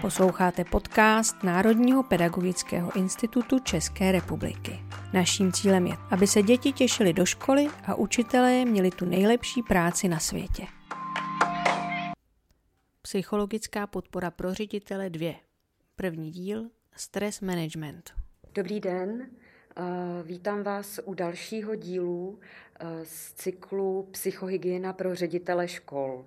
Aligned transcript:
Posloucháte 0.00 0.64
podcast 0.64 1.42
Národního 1.42 2.02
pedagogického 2.02 2.96
institutu 2.96 3.58
České 3.58 4.12
republiky. 4.12 4.78
Naším 5.12 5.52
cílem 5.52 5.86
je, 5.86 5.94
aby 6.10 6.26
se 6.26 6.42
děti 6.42 6.72
těšily 6.72 7.12
do 7.12 7.26
školy 7.26 7.66
a 7.86 7.94
učitelé 7.94 8.64
měli 8.64 8.90
tu 8.90 9.04
nejlepší 9.04 9.62
práci 9.62 10.08
na 10.08 10.18
světě. 10.18 10.66
Psychologická 13.02 13.86
podpora 13.86 14.30
pro 14.30 14.54
ředitele 14.54 15.10
2. 15.10 15.34
První 15.96 16.30
díl 16.30 16.70
Stress 16.96 17.40
Management. 17.40 18.10
Dobrý 18.54 18.80
den, 18.80 19.30
vítám 20.24 20.62
vás 20.62 21.00
u 21.04 21.14
dalšího 21.14 21.74
dílu 21.74 22.38
z 23.02 23.32
cyklu 23.32 24.08
Psychohygiena 24.10 24.92
pro 24.92 25.14
ředitele 25.14 25.68
škol. 25.68 26.24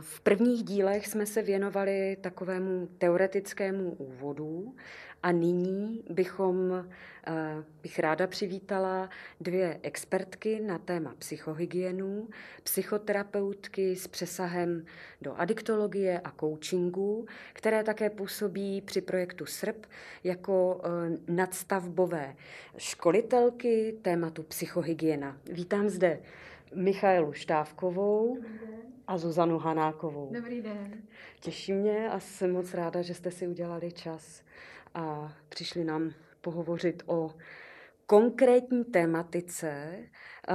V 0.00 0.20
prvních 0.20 0.64
dílech 0.64 1.06
jsme 1.06 1.26
se 1.26 1.42
věnovali 1.42 2.16
takovému 2.20 2.88
teoretickému 2.98 3.90
úvodu 3.90 4.74
a 5.22 5.32
nyní 5.32 6.04
bychom, 6.10 6.86
bych 7.82 7.98
ráda 7.98 8.26
přivítala 8.26 9.10
dvě 9.40 9.80
expertky 9.82 10.60
na 10.60 10.78
téma 10.78 11.14
psychohygienu, 11.18 12.28
psychoterapeutky 12.62 13.96
s 13.96 14.08
přesahem 14.08 14.84
do 15.22 15.34
adiktologie 15.40 16.20
a 16.20 16.32
coachingu, 16.40 17.26
které 17.52 17.84
také 17.84 18.10
působí 18.10 18.80
při 18.80 19.00
projektu 19.00 19.46
SRP 19.46 19.86
jako 20.24 20.80
e, 20.84 20.88
nadstavbové 21.32 22.36
školitelky 22.76 23.98
tématu 24.02 24.42
psychohygiena. 24.42 25.38
Vítám 25.52 25.88
zde 25.88 26.20
Michaelu 26.74 27.32
Štávkovou 27.32 28.38
a 29.06 29.18
Zuzanu 29.18 29.58
Hanákovou. 29.58 30.30
Dobrý 30.32 30.62
den. 30.62 31.02
Těší 31.40 31.72
mě 31.72 32.08
a 32.08 32.20
jsem 32.20 32.52
moc 32.52 32.74
ráda, 32.74 33.02
že 33.02 33.14
jste 33.14 33.30
si 33.30 33.48
udělali 33.48 33.92
čas 33.92 34.42
a 34.94 35.32
přišli 35.48 35.84
nám 35.84 36.10
pohovořit 36.40 37.02
o 37.06 37.34
konkrétní 38.06 38.84
tématice, 38.84 39.98
eh, 40.48 40.54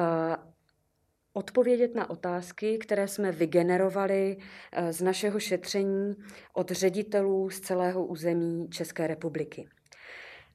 odpovědět 1.34 1.96
na 1.96 2.10
otázky, 2.10 2.78
které 2.78 3.08
jsme 3.08 3.32
vygenerovali 3.32 4.38
eh, 4.72 4.94
z 4.94 5.02
našeho 5.02 5.40
šetření 5.40 6.16
od 6.54 6.72
ředitelů 6.72 7.50
z 7.50 7.60
celého 7.60 8.06
území 8.06 8.70
České 8.70 9.08
republiky. 9.08 9.70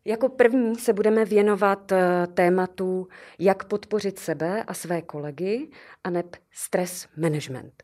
Jako 0.04 0.28
první 0.28 0.76
se 0.76 0.92
budeme 0.92 1.24
věnovat 1.24 1.92
eh, 1.92 2.26
tématu, 2.34 3.08
jak 3.38 3.64
podpořit 3.64 4.18
sebe 4.18 4.64
a 4.64 4.74
své 4.74 5.02
kolegy, 5.02 5.70
a 6.04 6.10
neb 6.10 6.36
stres 6.52 7.08
management. 7.16 7.82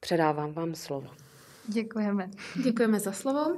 Předávám 0.00 0.52
vám 0.52 0.74
slovo. 0.74 1.08
Děkujeme. 1.66 2.30
Děkujeme 2.64 3.00
za 3.00 3.12
slovo. 3.12 3.56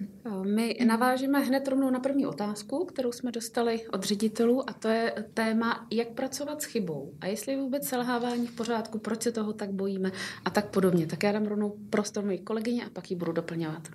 Eh, 0.00 0.30
my 0.44 0.78
navážeme 0.86 1.40
hned 1.40 1.68
rovnou 1.68 1.90
na 1.90 2.00
první 2.00 2.26
otázku, 2.26 2.84
kterou 2.84 3.12
jsme 3.12 3.32
dostali 3.32 3.86
od 3.92 4.04
ředitelů, 4.04 4.70
a 4.70 4.72
to 4.72 4.88
je 4.88 5.14
téma, 5.34 5.86
jak 5.90 6.08
pracovat 6.08 6.62
s 6.62 6.64
chybou 6.64 7.12
a 7.20 7.26
jestli 7.26 7.52
je 7.52 7.58
vůbec 7.58 7.88
selhávání 7.88 8.46
v 8.46 8.56
pořádku, 8.56 8.98
proč 8.98 9.22
se 9.22 9.32
toho 9.32 9.52
tak 9.52 9.70
bojíme 9.72 10.12
a 10.44 10.50
tak 10.50 10.70
podobně. 10.70 11.06
Tak 11.06 11.22
já 11.22 11.32
dám 11.32 11.46
rovnou 11.46 11.76
prostor 11.90 12.24
mojí 12.24 12.38
kolegyně 12.38 12.84
a 12.84 12.90
pak 12.90 13.10
ji 13.10 13.16
budu 13.16 13.32
doplňovat. 13.32 13.88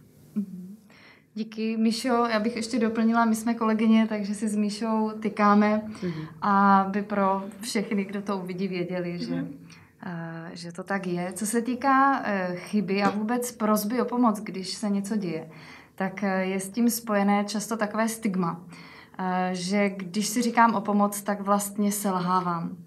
Mhm. 1.40 1.46
Díky, 1.46 1.78
Míšo. 1.78 2.26
Já 2.32 2.40
bych 2.40 2.56
ještě 2.56 2.80
doplnila, 2.80 3.26
my 3.26 3.36
jsme 3.36 3.54
kolegyně, 3.54 4.08
takže 4.10 4.36
si 4.36 4.50
s 4.50 4.56
Míšou 4.56 5.12
tykáme, 5.20 5.82
mm-hmm. 6.02 6.28
aby 6.42 7.02
pro 7.02 7.44
všechny, 7.62 8.06
kdo 8.06 8.22
to 8.22 8.38
uvidí, 8.38 8.68
věděli, 8.68 9.18
mm-hmm. 9.18 9.28
že, 9.28 9.36
uh, 9.36 10.50
že 10.54 10.72
to 10.72 10.84
tak 10.84 11.08
je. 11.08 11.34
Co 11.34 11.46
se 11.46 11.62
týká 11.62 12.20
uh, 12.20 12.56
chyby 12.56 13.04
a 13.04 13.10
vůbec 13.10 13.52
prozby 13.52 14.02
o 14.02 14.06
pomoc, 14.06 14.40
když 14.40 14.74
se 14.74 14.90
něco 14.90 15.16
děje, 15.16 15.50
tak 15.96 16.24
uh, 16.24 16.30
je 16.30 16.60
s 16.60 16.70
tím 16.70 16.90
spojené 16.90 17.46
často 17.46 17.78
takové 17.78 18.08
stigma, 18.08 18.60
uh, 18.60 19.26
že 19.52 19.90
když 19.90 20.28
si 20.28 20.42
říkám 20.42 20.76
o 20.76 20.82
pomoc, 20.82 21.22
tak 21.22 21.42
vlastně 21.42 21.92
selhávám. 21.92 22.78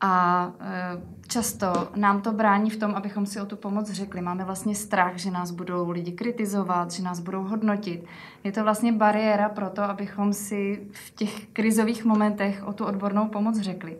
A 0.00 0.52
e, 0.60 1.28
často 1.28 1.88
nám 1.96 2.22
to 2.22 2.32
brání 2.32 2.70
v 2.70 2.76
tom, 2.76 2.94
abychom 2.94 3.26
si 3.26 3.40
o 3.40 3.46
tu 3.46 3.56
pomoc 3.56 3.90
řekli. 3.90 4.20
Máme 4.20 4.44
vlastně 4.44 4.74
strach, 4.74 5.16
že 5.16 5.30
nás 5.30 5.50
budou 5.50 5.90
lidi 5.90 6.12
kritizovat, 6.12 6.90
že 6.90 7.02
nás 7.02 7.20
budou 7.20 7.42
hodnotit. 7.42 8.04
Je 8.44 8.52
to 8.52 8.62
vlastně 8.62 8.92
bariéra 8.92 9.48
pro 9.48 9.70
to, 9.70 9.82
abychom 9.82 10.32
si 10.32 10.88
v 10.92 11.10
těch 11.10 11.46
krizových 11.46 12.04
momentech 12.04 12.62
o 12.66 12.72
tu 12.72 12.84
odbornou 12.84 13.28
pomoc 13.28 13.60
řekli. 13.60 13.96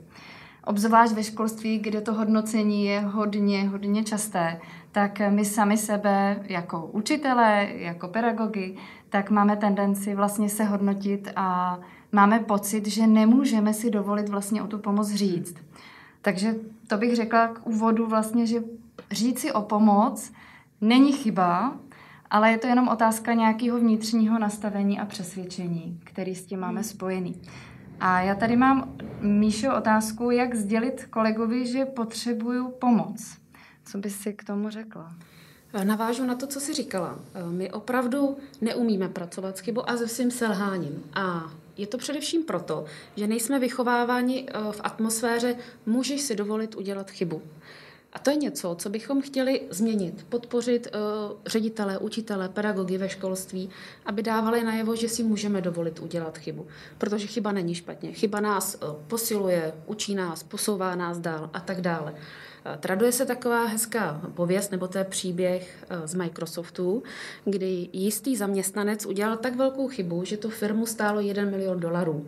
Obzvlášť 0.64 1.12
ve 1.12 1.22
školství, 1.22 1.78
kde 1.78 2.00
to 2.00 2.14
hodnocení 2.14 2.84
je 2.84 3.00
hodně, 3.00 3.68
hodně 3.68 4.04
časté, 4.04 4.60
tak 4.98 5.20
my 5.30 5.44
sami 5.44 5.76
sebe 5.76 6.42
jako 6.48 6.86
učitelé, 6.86 7.68
jako 7.74 8.08
pedagogy, 8.08 8.76
tak 9.08 9.30
máme 9.30 9.56
tendenci 9.56 10.14
vlastně 10.14 10.48
se 10.48 10.64
hodnotit 10.64 11.28
a 11.36 11.78
máme 12.12 12.38
pocit, 12.38 12.86
že 12.86 13.06
nemůžeme 13.06 13.74
si 13.74 13.90
dovolit 13.90 14.28
vlastně 14.28 14.62
o 14.62 14.66
tu 14.66 14.78
pomoc 14.78 15.10
říct. 15.10 15.56
Takže 16.22 16.54
to 16.86 16.96
bych 16.96 17.16
řekla 17.16 17.48
k 17.48 17.66
úvodu 17.66 18.06
vlastně, 18.06 18.46
že 18.46 18.62
říct 19.10 19.38
si 19.38 19.52
o 19.52 19.62
pomoc 19.62 20.32
není 20.80 21.12
chyba, 21.12 21.76
ale 22.30 22.50
je 22.50 22.58
to 22.58 22.66
jenom 22.66 22.88
otázka 22.88 23.34
nějakého 23.34 23.78
vnitřního 23.78 24.38
nastavení 24.38 25.00
a 25.00 25.06
přesvědčení, 25.06 26.00
který 26.04 26.34
s 26.34 26.46
tím 26.46 26.60
máme 26.60 26.84
spojený. 26.84 27.42
A 28.00 28.20
já 28.20 28.34
tady 28.34 28.56
mám, 28.56 28.94
Míšo, 29.20 29.76
otázku, 29.76 30.30
jak 30.30 30.54
sdělit 30.54 31.06
kolegovi, 31.10 31.66
že 31.66 31.84
potřebuju 31.84 32.68
pomoc. 32.68 33.38
Co 33.90 33.98
bys 33.98 34.16
si 34.20 34.32
k 34.32 34.44
tomu 34.44 34.70
řekla? 34.70 35.14
Navážu 35.84 36.24
na 36.24 36.34
to, 36.34 36.46
co 36.46 36.60
jsi 36.60 36.74
říkala. 36.74 37.18
My 37.50 37.70
opravdu 37.70 38.36
neumíme 38.60 39.08
pracovat 39.08 39.56
s 39.56 39.60
chybou 39.60 39.90
a 39.90 39.96
se 39.96 40.08
svým 40.08 40.30
selháním. 40.30 41.04
A 41.14 41.52
je 41.76 41.86
to 41.86 41.98
především 41.98 42.44
proto, 42.44 42.84
že 43.16 43.26
nejsme 43.26 43.58
vychováváni 43.58 44.46
eh, 44.48 44.72
v 44.72 44.80
atmosféře, 44.84 45.56
můžeš 45.86 46.20
si 46.20 46.36
dovolit 46.36 46.74
udělat 46.74 47.10
chybu. 47.10 47.42
A 48.12 48.18
to 48.18 48.30
je 48.30 48.36
něco, 48.36 48.76
co 48.78 48.90
bychom 48.90 49.22
chtěli 49.22 49.60
změnit, 49.70 50.26
podpořit 50.28 50.86
uh, 50.86 51.36
ředitele, 51.46 51.98
učitele, 51.98 52.48
pedagogy 52.48 52.98
ve 52.98 53.08
školství, 53.08 53.70
aby 54.06 54.22
dávali 54.22 54.64
najevo, 54.64 54.96
že 54.96 55.08
si 55.08 55.22
můžeme 55.22 55.60
dovolit 55.60 55.98
udělat 55.98 56.38
chybu. 56.38 56.66
Protože 56.98 57.26
chyba 57.26 57.52
není 57.52 57.74
špatně. 57.74 58.12
Chyba 58.12 58.40
nás 58.40 58.74
uh, 58.82 58.94
posiluje, 59.08 59.72
učí 59.86 60.14
nás, 60.14 60.42
posouvá 60.42 60.94
nás 60.94 61.18
dál 61.18 61.50
a 61.52 61.60
tak 61.60 61.80
dále. 61.80 62.14
Traduje 62.80 63.12
se 63.12 63.26
taková 63.26 63.64
hezká 63.64 64.20
pověst, 64.34 64.70
nebo 64.70 64.88
to 64.88 64.98
je 64.98 65.04
příběh 65.04 65.86
z 66.04 66.14
Microsoftu, 66.14 67.02
kdy 67.44 67.88
jistý 67.92 68.36
zaměstnanec 68.36 69.06
udělal 69.06 69.36
tak 69.36 69.56
velkou 69.56 69.88
chybu, 69.88 70.24
že 70.24 70.36
to 70.36 70.50
firmu 70.50 70.86
stálo 70.86 71.20
1 71.20 71.44
milion 71.44 71.80
dolarů. 71.80 72.26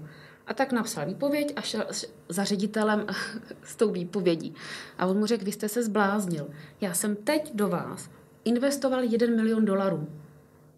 A 0.50 0.54
tak 0.54 0.72
napsal 0.72 1.06
výpověď 1.06 1.52
a 1.56 1.60
šel 1.60 1.86
za 2.28 2.44
ředitelem 2.44 3.06
s 3.62 3.76
tou 3.76 3.90
výpovědí. 3.92 4.54
A 4.98 5.06
on 5.06 5.18
mu 5.18 5.26
řekl, 5.26 5.44
vy 5.44 5.52
jste 5.52 5.68
se 5.68 5.82
zbláznil. 5.82 6.50
Já 6.80 6.94
jsem 6.94 7.16
teď 7.16 7.50
do 7.54 7.68
vás 7.68 8.10
investoval 8.44 9.02
1 9.04 9.36
milion 9.36 9.64
dolarů. 9.64 10.08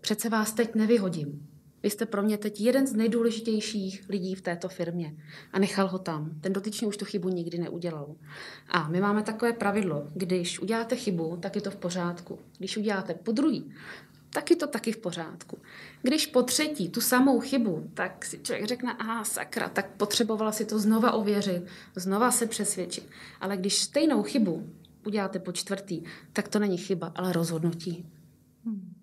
Přece 0.00 0.28
vás 0.28 0.52
teď 0.52 0.74
nevyhodím. 0.74 1.48
Vy 1.82 1.90
jste 1.90 2.06
pro 2.06 2.22
mě 2.22 2.38
teď 2.38 2.60
jeden 2.60 2.86
z 2.86 2.94
nejdůležitějších 2.94 4.04
lidí 4.08 4.34
v 4.34 4.40
této 4.40 4.68
firmě. 4.68 5.14
A 5.52 5.58
nechal 5.58 5.88
ho 5.88 5.98
tam. 5.98 6.30
Ten 6.40 6.52
dotyčný 6.52 6.88
už 6.88 6.96
tu 6.96 7.04
chybu 7.04 7.28
nikdy 7.28 7.58
neudělal. 7.58 8.14
A 8.68 8.88
my 8.88 9.00
máme 9.00 9.22
takové 9.22 9.52
pravidlo, 9.52 10.08
když 10.14 10.60
uděláte 10.60 10.96
chybu, 10.96 11.36
tak 11.36 11.56
je 11.56 11.62
to 11.62 11.70
v 11.70 11.76
pořádku. 11.76 12.38
Když 12.58 12.76
uděláte 12.76 13.14
po 13.14 13.32
druhý, 13.32 13.72
tak 14.32 14.50
je 14.50 14.56
to 14.56 14.66
taky 14.66 14.92
v 14.92 14.96
pořádku. 14.96 15.58
Když 16.02 16.26
po 16.26 16.42
třetí 16.42 16.88
tu 16.88 17.00
samou 17.00 17.40
chybu, 17.40 17.90
tak 17.94 18.24
si 18.24 18.38
člověk 18.38 18.68
řekne, 18.68 18.96
aha, 18.98 19.24
sakra, 19.24 19.68
tak 19.68 19.90
potřebovala 19.90 20.52
si 20.52 20.64
to 20.64 20.78
znova 20.78 21.12
ověřit, 21.12 21.62
znova 21.96 22.30
se 22.30 22.46
přesvědčit. 22.46 23.08
Ale 23.40 23.56
když 23.56 23.74
stejnou 23.74 24.22
chybu 24.22 24.68
uděláte 25.06 25.38
po 25.38 25.52
čtvrtý, 25.52 26.02
tak 26.32 26.48
to 26.48 26.58
není 26.58 26.76
chyba, 26.76 27.12
ale 27.14 27.32
rozhodnutí. 27.32 28.06
Hmm. 28.64 28.94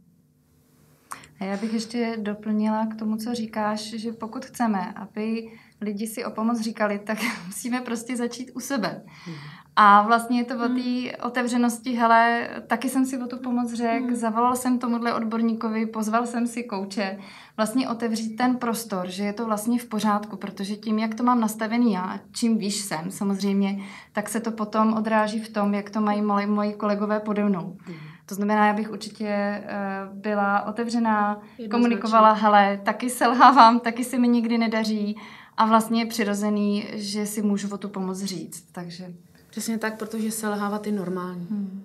A 1.39 1.43
já 1.43 1.57
bych 1.57 1.73
ještě 1.73 2.17
doplnila 2.21 2.85
k 2.85 2.95
tomu, 2.95 3.17
co 3.17 3.35
říkáš, 3.35 3.79
že 3.79 4.11
pokud 4.11 4.45
chceme, 4.45 4.93
aby 4.93 5.51
lidi 5.81 6.07
si 6.07 6.25
o 6.25 6.31
pomoc 6.31 6.61
říkali, 6.61 6.99
tak 6.99 7.17
musíme 7.45 7.81
prostě 7.81 8.17
začít 8.17 8.51
u 8.53 8.59
sebe. 8.59 9.01
Hmm. 9.25 9.35
A 9.75 10.01
vlastně 10.01 10.39
je 10.39 10.45
to 10.45 10.55
o 10.55 10.57
hmm. 10.57 10.75
té 10.75 11.17
otevřenosti, 11.17 11.93
hele, 11.93 12.49
taky 12.67 12.89
jsem 12.89 13.05
si 13.05 13.17
o 13.17 13.27
tu 13.27 13.37
pomoc 13.37 13.73
řekl, 13.73 14.05
hmm. 14.05 14.15
zavolal 14.15 14.55
jsem 14.55 14.79
tomuhle 14.79 15.13
odborníkovi, 15.13 15.85
pozval 15.85 16.27
jsem 16.27 16.47
si 16.47 16.63
kouče, 16.63 17.17
vlastně 17.57 17.89
otevřít 17.89 18.35
ten 18.35 18.55
prostor, 18.55 19.09
že 19.09 19.23
je 19.23 19.33
to 19.33 19.45
vlastně 19.45 19.79
v 19.79 19.85
pořádku, 19.85 20.37
protože 20.37 20.75
tím, 20.75 20.99
jak 20.99 21.15
to 21.15 21.23
mám 21.23 21.39
nastavený 21.39 21.93
já, 21.93 22.19
čím 22.31 22.57
víš 22.57 22.75
jsem 22.75 23.11
samozřejmě, 23.11 23.83
tak 24.11 24.29
se 24.29 24.39
to 24.39 24.51
potom 24.51 24.93
odráží 24.93 25.39
v 25.39 25.49
tom, 25.49 25.73
jak 25.73 25.89
to 25.89 26.01
mají 26.01 26.21
moji, 26.21 26.45
moji 26.45 26.73
kolegové 26.73 27.19
pode 27.19 27.43
mnou. 27.43 27.77
Hmm. 27.85 27.97
To 28.25 28.35
znamená, 28.35 28.67
já 28.67 28.73
bych 28.73 28.91
určitě 28.91 29.61
uh, 29.63 30.17
byla 30.17 30.61
otevřená, 30.61 31.41
komunikovala, 31.71 32.31
hele, 32.31 32.79
taky 32.83 33.09
selhávám, 33.09 33.79
taky 33.79 34.03
se 34.03 34.19
mi 34.19 34.27
nikdy 34.27 34.57
nedaří 34.57 35.17
a 35.57 35.65
vlastně 35.65 36.01
je 36.01 36.05
přirozený, 36.05 36.87
že 36.93 37.25
si 37.25 37.41
můžu 37.41 37.73
o 37.73 37.77
tu 37.77 37.89
pomoc 37.89 38.19
říct, 38.19 38.71
takže... 38.71 39.13
Přesně 39.49 39.77
tak, 39.77 39.97
protože 39.97 40.31
selhávat 40.31 40.85
je 40.85 40.91
normální. 40.91 41.47
Hmm. 41.49 41.83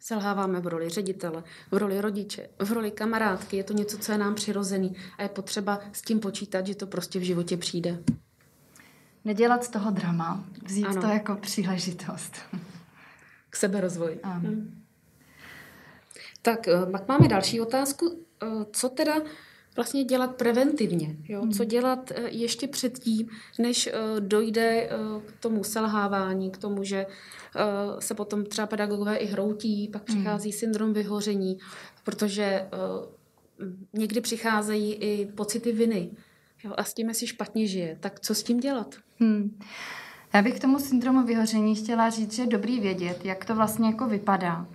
Selháváme 0.00 0.60
v 0.60 0.66
roli 0.66 0.88
ředitele, 0.88 1.44
v 1.70 1.76
roli 1.76 2.00
rodiče, 2.00 2.48
v 2.58 2.72
roli 2.72 2.90
kamarádky. 2.90 3.56
Je 3.56 3.64
to 3.64 3.72
něco, 3.72 3.98
co 3.98 4.12
je 4.12 4.18
nám 4.18 4.34
přirozený 4.34 4.96
a 5.18 5.22
je 5.22 5.28
potřeba 5.28 5.80
s 5.92 6.02
tím 6.02 6.20
počítat, 6.20 6.66
že 6.66 6.74
to 6.74 6.86
prostě 6.86 7.18
v 7.18 7.22
životě 7.22 7.56
přijde. 7.56 8.02
Nedělat 9.24 9.64
z 9.64 9.68
toho 9.68 9.90
drama, 9.90 10.44
vzít 10.64 10.84
ano. 10.84 11.00
to 11.00 11.06
jako 11.06 11.34
příležitost. 11.34 12.36
K 13.50 13.56
seberozvoji. 13.56 14.20
Ano. 14.22 14.48
Hmm. 14.48 14.84
Tak 16.42 16.68
eh, 16.68 16.86
pak 16.90 17.08
máme 17.08 17.28
další 17.28 17.60
otázku. 17.60 18.24
Eh, 18.42 18.46
co 18.72 18.88
teda 18.88 19.14
vlastně 19.76 20.04
dělat 20.04 20.36
preventivně. 20.36 21.16
Jo? 21.28 21.40
Co 21.40 21.62
hmm. 21.62 21.68
dělat 21.68 22.10
eh, 22.10 22.28
ještě 22.30 22.68
předtím, 22.68 23.28
než 23.58 23.88
dojde 24.18 24.90
k 25.26 25.32
tomu 25.40 25.64
selhávání, 25.64 26.50
k 26.50 26.58
tomu, 26.58 26.84
že 26.84 27.06
se 27.98 28.14
potom 28.14 28.44
třeba 28.44 28.66
pedagogové 28.66 29.16
i 29.16 29.26
hroutí, 29.26 29.88
pak 29.92 30.08
hmm. 30.08 30.18
přichází 30.18 30.52
syndrom 30.52 30.92
vyhoření, 30.92 31.58
protože 32.04 32.68
někdy 33.92 34.20
přicházejí 34.20 34.94
i 34.94 35.26
pocity 35.26 35.72
viny. 35.72 36.10
Jo? 36.64 36.72
A 36.76 36.84
s 36.84 36.94
tím 36.94 37.14
si 37.14 37.26
špatně 37.26 37.66
žije. 37.66 37.96
Tak 38.00 38.20
co 38.20 38.34
s 38.34 38.42
tím 38.42 38.60
dělat? 38.60 38.94
Hmm. 39.20 39.58
Já 40.34 40.42
bych 40.42 40.54
k 40.54 40.60
tomu 40.60 40.78
syndromu 40.78 41.26
vyhoření 41.26 41.74
chtěla 41.74 42.10
říct, 42.10 42.32
že 42.32 42.42
je 42.42 42.46
dobrý 42.46 42.80
vědět, 42.80 43.24
jak 43.24 43.44
to 43.44 43.54
vlastně 43.54 43.88
jako 43.88 44.08
vypadá. 44.08 44.66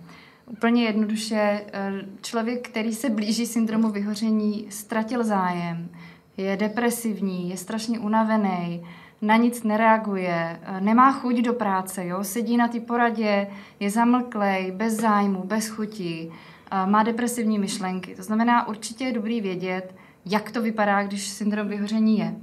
Úplně 0.50 0.84
jednoduše, 0.84 1.64
eh, 1.72 1.92
člověk, 2.22 2.68
který 2.68 2.94
se 2.94 3.10
blíží 3.10 3.46
syndromu 3.46 3.90
vyhoření, 3.90 4.66
ztratil 4.70 5.24
zájem, 5.24 5.88
je 6.36 6.56
depresivní, 6.56 7.50
je 7.50 7.56
strašně 7.56 7.98
unavený, 7.98 8.82
na 9.22 9.36
nic 9.36 9.62
nereaguje, 9.62 10.60
eh, 10.62 10.80
nemá 10.80 11.12
chuť 11.12 11.36
do 11.36 11.52
práce, 11.52 12.06
jo? 12.06 12.24
sedí 12.24 12.56
na 12.56 12.68
té 12.68 12.80
poradě, 12.80 13.46
je 13.80 13.90
zamlklej, 13.90 14.70
bez 14.70 14.94
zájmu, 14.94 15.42
bez 15.44 15.68
chuti, 15.68 16.30
eh, 16.70 16.86
má 16.86 17.02
depresivní 17.02 17.58
myšlenky. 17.58 18.14
To 18.14 18.22
znamená, 18.22 18.68
určitě 18.68 19.04
je 19.04 19.12
dobrý 19.12 19.40
vědět, 19.40 19.94
jak 20.26 20.50
to 20.50 20.62
vypadá, 20.62 21.02
když 21.02 21.28
syndrom 21.28 21.68
vyhoření 21.68 22.18
je. 22.18 22.34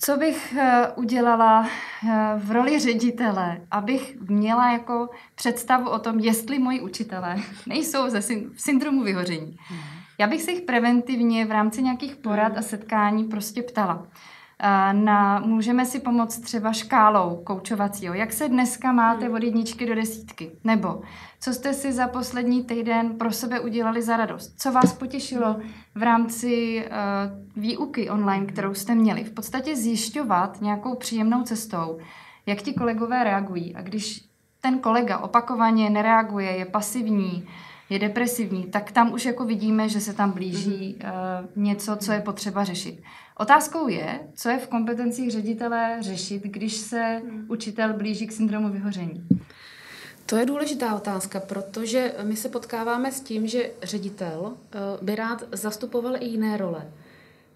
Co 0.00 0.16
bych 0.16 0.54
eh, 0.58 0.88
udělala 0.96 1.68
eh, 1.68 2.34
v 2.36 2.50
roli 2.50 2.78
ředitele, 2.78 3.60
abych 3.70 4.16
měla 4.28 4.72
jako 4.72 5.08
představu 5.34 5.90
o 5.90 5.98
tom, 5.98 6.18
jestli 6.18 6.58
moji 6.58 6.80
učitelé 6.80 7.36
nejsou 7.66 8.10
ze 8.10 8.22
syndromu 8.56 9.02
vyhoření. 9.02 9.58
Mhm. 9.70 9.80
Já 10.18 10.26
bych 10.26 10.42
se 10.42 10.50
jich 10.50 10.60
preventivně 10.60 11.46
v 11.46 11.50
rámci 11.50 11.82
nějakých 11.82 12.16
porad 12.16 12.58
a 12.58 12.62
setkání 12.62 13.24
prostě 13.24 13.62
ptala 13.62 14.06
na, 14.92 15.40
můžeme 15.40 15.86
si 15.86 16.00
pomoct 16.00 16.38
třeba 16.38 16.72
škálou 16.72 17.36
koučovacího. 17.44 18.14
Jak 18.14 18.32
se 18.32 18.48
dneska 18.48 18.92
máte 18.92 19.24
hmm. 19.24 19.34
od 19.34 19.42
jedničky 19.42 19.86
do 19.86 19.94
desítky? 19.94 20.50
Nebo 20.64 21.02
co 21.40 21.52
jste 21.52 21.74
si 21.74 21.92
za 21.92 22.08
poslední 22.08 22.64
týden 22.64 23.18
pro 23.18 23.32
sebe 23.32 23.60
udělali 23.60 24.02
za 24.02 24.16
radost? 24.16 24.54
Co 24.58 24.72
vás 24.72 24.92
potěšilo 24.92 25.56
v 25.94 26.02
rámci 26.02 26.84
uh, 26.86 27.62
výuky 27.62 28.10
online, 28.10 28.46
kterou 28.46 28.74
jste 28.74 28.94
měli? 28.94 29.24
V 29.24 29.32
podstatě 29.32 29.76
zjišťovat 29.76 30.60
nějakou 30.60 30.94
příjemnou 30.94 31.42
cestou, 31.42 31.98
jak 32.46 32.62
ti 32.62 32.72
kolegové 32.72 33.24
reagují. 33.24 33.74
A 33.74 33.82
když 33.82 34.24
ten 34.60 34.78
kolega 34.78 35.18
opakovaně 35.18 35.90
nereaguje, 35.90 36.50
je 36.50 36.64
pasivní, 36.64 37.48
je 37.90 37.98
depresivní, 37.98 38.64
tak 38.64 38.92
tam 38.92 39.12
už 39.12 39.24
jako 39.24 39.44
vidíme, 39.44 39.88
že 39.88 40.00
se 40.00 40.12
tam 40.12 40.32
blíží 40.32 40.96
uh, 40.96 41.62
něco, 41.64 41.96
co 41.96 42.12
je 42.12 42.20
potřeba 42.20 42.64
řešit. 42.64 43.02
Otázkou 43.38 43.88
je, 43.88 44.20
co 44.34 44.48
je 44.48 44.58
v 44.58 44.68
kompetencích 44.68 45.30
ředitele 45.30 45.96
řešit, 46.00 46.42
když 46.42 46.76
se 46.76 47.22
učitel 47.48 47.92
blíží 47.92 48.26
k 48.26 48.32
syndromu 48.32 48.68
vyhoření. 48.68 49.26
To 50.26 50.36
je 50.36 50.46
důležitá 50.46 50.94
otázka, 50.94 51.40
protože 51.40 52.14
my 52.22 52.36
se 52.36 52.48
potkáváme 52.48 53.12
s 53.12 53.20
tím, 53.20 53.46
že 53.46 53.70
ředitel 53.82 54.52
eh, 54.52 54.78
by 55.02 55.14
rád 55.14 55.42
zastupoval 55.52 56.16
i 56.16 56.24
jiné 56.24 56.56
role. 56.56 56.92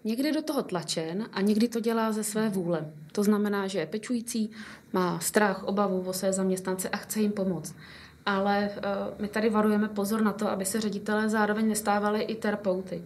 Někdy 0.05 0.33
do 0.33 0.43
toho 0.43 0.63
tlačen 0.63 1.29
a 1.33 1.41
někdy 1.41 1.69
to 1.69 1.81
dělá 1.81 2.13
ze 2.13 2.25
své 2.25 2.49
vůle. 2.49 2.93
To 3.13 3.23
znamená, 3.23 3.67
že 3.67 3.79
je 3.79 3.87
pečující, 3.87 4.51
má 4.93 5.21
strach, 5.21 5.65
obavu 5.65 6.01
o 6.01 6.13
své 6.13 6.33
zaměstnance 6.33 6.89
a 6.89 6.97
chce 6.97 7.21
jim 7.21 7.33
pomoct. 7.33 7.75
Ale 8.31 8.71
eh, 8.77 8.81
my 9.19 9.29
tady 9.29 9.51
varujeme 9.51 9.89
pozor 9.89 10.23
na 10.23 10.33
to, 10.33 10.51
aby 10.51 10.65
se 10.65 10.81
ředitelé 10.81 11.29
zároveň 11.29 11.69
nestávali 11.69 12.23
i 12.23 12.35
terapeuty. 12.35 13.05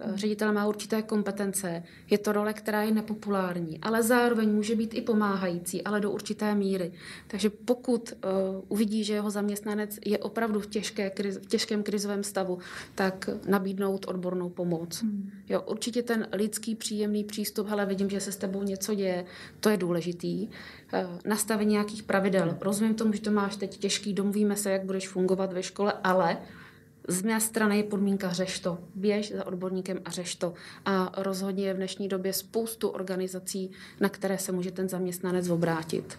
Eh, 0.00 0.16
ředitel 0.16 0.52
má 0.52 0.66
určité 0.66 1.02
kompetence, 1.02 1.82
je 2.10 2.18
to 2.18 2.32
role, 2.32 2.52
která 2.52 2.82
je 2.82 2.90
nepopulární, 2.90 3.78
ale 3.82 4.02
zároveň 4.02 4.50
může 4.50 4.76
být 4.76 4.94
i 4.94 5.00
pomáhající, 5.00 5.82
ale 5.82 6.00
do 6.00 6.10
určité 6.10 6.54
míry. 6.54 6.92
Takže 7.26 7.50
pokud 7.50 8.12
uh, 8.12 8.64
uvidí, 8.68 9.04
že 9.04 9.14
jeho 9.14 9.30
zaměstnanec 9.30 9.98
je 10.06 10.18
opravdu 10.18 10.60
v, 10.60 10.66
těžké 10.66 11.10
kriz, 11.10 11.36
v 11.36 11.46
těžkém 11.46 11.82
krizovém 11.82 12.24
stavu, 12.24 12.58
tak 12.94 13.30
nabídnout 13.48 14.04
odbornou 14.08 14.48
pomoc. 14.48 15.02
Hmm. 15.02 15.30
Jo, 15.48 15.62
určitě 15.62 16.02
ten 16.02 16.28
lidský 16.32 16.74
příjemný 16.74 17.24
přístup, 17.24 17.68
hele, 17.68 17.86
vidím, 17.86 18.10
že 18.10 18.20
se 18.20 18.32
s 18.32 18.36
tebou 18.36 18.62
něco 18.62 18.94
děje, 18.94 19.24
to 19.60 19.68
je 19.68 19.76
důležitý. 19.76 20.48
Uh, 20.48 21.00
nastavení 21.24 21.72
nějakých 21.72 22.02
pravidel. 22.02 22.56
Rozumím 22.60 22.94
tomu, 22.94 23.12
že 23.12 23.20
to 23.20 23.30
máš 23.30 23.56
teď 23.56 23.78
těžký, 23.78 24.12
domluvíme 24.12 24.56
se, 24.56 24.70
jak 24.70 24.84
budeš 24.84 25.08
fungovat 25.08 25.52
ve 25.52 25.62
škole, 25.62 25.92
ale 26.04 26.38
z 27.08 27.22
mé 27.22 27.40
strany 27.40 27.76
je 27.76 27.82
podmínka 27.82 28.32
řeš 28.32 28.60
to. 28.60 28.78
Běž 28.94 29.32
za 29.32 29.46
odborníkem 29.46 29.98
a 30.04 30.10
řeš 30.10 30.34
to. 30.34 30.54
A 30.84 31.12
rozhodně 31.16 31.66
je 31.66 31.74
v 31.74 31.76
dnešní 31.76 32.08
době 32.08 32.32
spoustu 32.32 32.88
organizací, 32.88 33.70
na 34.00 34.08
které 34.08 34.38
se 34.38 34.52
může 34.52 34.70
ten 34.70 34.88
zaměstnanec 34.88 35.48
obrátit. 35.48 36.18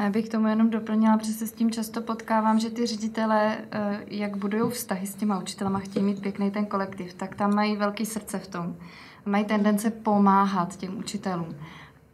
Já 0.00 0.10
bych 0.10 0.28
tomu 0.28 0.48
jenom 0.48 0.70
doplnila, 0.70 1.18
protože 1.18 1.32
se 1.32 1.46
s 1.46 1.52
tím 1.52 1.70
často 1.70 2.00
potkávám, 2.00 2.58
že 2.58 2.70
ty 2.70 2.86
ředitelé, 2.86 3.58
eh, 3.70 4.04
jak 4.06 4.36
budují 4.36 4.70
vztahy 4.70 5.06
s 5.06 5.14
těma 5.14 5.40
učitelama, 5.40 5.78
chtějí 5.78 6.04
mít 6.04 6.22
pěkný 6.22 6.50
ten 6.50 6.66
kolektiv, 6.66 7.14
tak 7.14 7.34
tam 7.34 7.54
mají 7.54 7.76
velký 7.76 8.06
srdce 8.06 8.38
v 8.38 8.48
tom. 8.48 8.76
Mají 9.24 9.44
tendence 9.44 9.90
pomáhat 9.90 10.76
těm 10.76 10.98
učitelům. 10.98 11.56